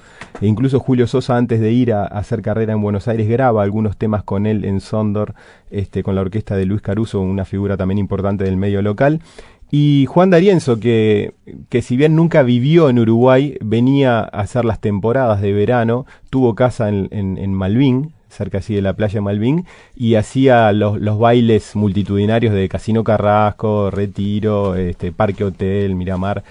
e 0.43 0.47
incluso 0.47 0.79
Julio 0.79 1.07
Sosa 1.07 1.39
antes 1.39 1.59
de 1.59 1.73
ir 1.73 1.95
a, 1.95 2.05
hacer 2.05 2.43
carrera 2.43 2.75
en 2.75 2.83
Buenos 2.83 3.09
Aires 3.09 3.29
graba 3.29 3.63
algunos 3.63 3.97
temas 3.97 4.25
con 4.25 4.45
él 4.45 4.67
en 4.67 4.81
Sondor, 4.81 5.35
este, 5.71 6.03
con 6.03 6.15
la 6.15 6.21
orquesta 6.21 6.55
de 6.55 6.67
Luis 6.67 6.83
Caruso, 6.83 7.21
una 7.23 7.47
figura 7.47 7.79
también 7.79 7.99
importante 7.99 8.45
del 8.45 8.59
medio 8.59 8.83
local. 8.83 9.23
Y 9.71 10.07
Juan 10.07 10.31
D'Arienzo, 10.31 10.81
que, 10.81 11.33
que 11.69 11.81
si 11.81 11.97
bien 11.97 12.17
nunca 12.17 12.43
vivió 12.43 12.91
en 12.91 12.99
Uruguay, 12.99 13.57
venía 13.61 14.19
a 14.19 14.23
hacer 14.23 14.65
las 14.65 14.81
temporadas 14.81 15.41
de 15.41 15.53
verano, 15.53 16.07
tuvo 16.29 16.57
casa 16.57 16.89
en, 16.89 17.09
en, 17.13 17.55
Malvin, 17.55 18.13
cerca 18.29 18.59
así 18.59 18.75
de 18.75 18.83
la 18.83 18.95
playa 18.95 19.21
Malvin, 19.21 19.67
y 19.95 20.17
hacía 20.17 20.73
los, 20.73 21.01
los, 21.01 21.21
bailes 21.21 21.77
multitudinarios 21.77 22.53
de 22.53 22.69
Casino 22.69 23.05
Carrasco, 23.05 23.93
Retiro, 23.93 24.75
este, 24.75 25.13
Parque 25.13 25.45
Hotel, 25.45 25.95
Miramar. 25.95 26.43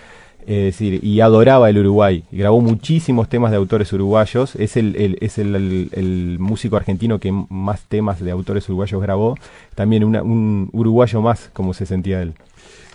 Es 0.47 0.77
decir, 0.77 1.03
y 1.03 1.19
adoraba 1.19 1.69
el 1.69 1.77
Uruguay. 1.77 2.23
Y 2.31 2.37
grabó 2.37 2.59
muchísimos 2.59 3.29
temas 3.29 3.51
de 3.51 3.57
autores 3.57 3.91
uruguayos. 3.93 4.55
Es 4.55 4.77
el, 4.77 4.95
el 4.95 5.17
es 5.21 5.37
el, 5.37 5.53
el, 5.91 6.37
músico 6.39 6.75
argentino 6.75 7.19
que 7.19 7.31
más 7.49 7.81
temas 7.83 8.19
de 8.19 8.31
autores 8.31 8.67
uruguayos 8.67 8.99
grabó. 8.99 9.35
También 9.75 10.03
un 10.03 10.69
uruguayo 10.71 11.21
más, 11.21 11.51
como 11.53 11.75
se 11.75 11.85
sentía 11.85 12.23
él. 12.23 12.33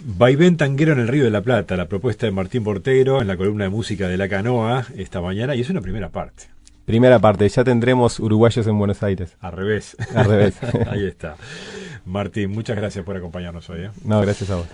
Vaivén 0.06 0.58
Tanguero 0.58 0.92
en 0.92 0.98
el 0.98 1.08
Río 1.08 1.24
de 1.24 1.30
la 1.30 1.40
Plata, 1.40 1.78
la 1.78 1.88
propuesta 1.88 2.26
de 2.26 2.32
Martín 2.32 2.62
Portero 2.62 3.22
en 3.22 3.26
la 3.26 3.38
columna 3.38 3.64
de 3.64 3.70
música 3.70 4.06
de 4.06 4.18
La 4.18 4.28
Canoa 4.28 4.84
esta 4.98 5.22
mañana, 5.22 5.54
y 5.54 5.62
es 5.62 5.70
una 5.70 5.80
primera 5.80 6.10
parte. 6.10 6.44
Primera 6.84 7.18
parte, 7.18 7.48
ya 7.48 7.64
tendremos 7.64 8.20
uruguayos 8.20 8.66
en 8.66 8.78
Buenos 8.78 9.02
Aires. 9.02 9.34
Al 9.40 9.52
revés. 9.52 9.96
Al 10.14 10.26
revés. 10.26 10.56
Ahí 10.90 11.06
está. 11.06 11.36
Martín, 12.04 12.50
muchas 12.50 12.76
gracias 12.76 13.02
por 13.02 13.16
acompañarnos 13.16 13.70
hoy. 13.70 13.84
¿eh? 13.84 13.90
No, 14.04 14.20
gracias 14.20 14.50
a 14.50 14.56
vos. 14.56 14.66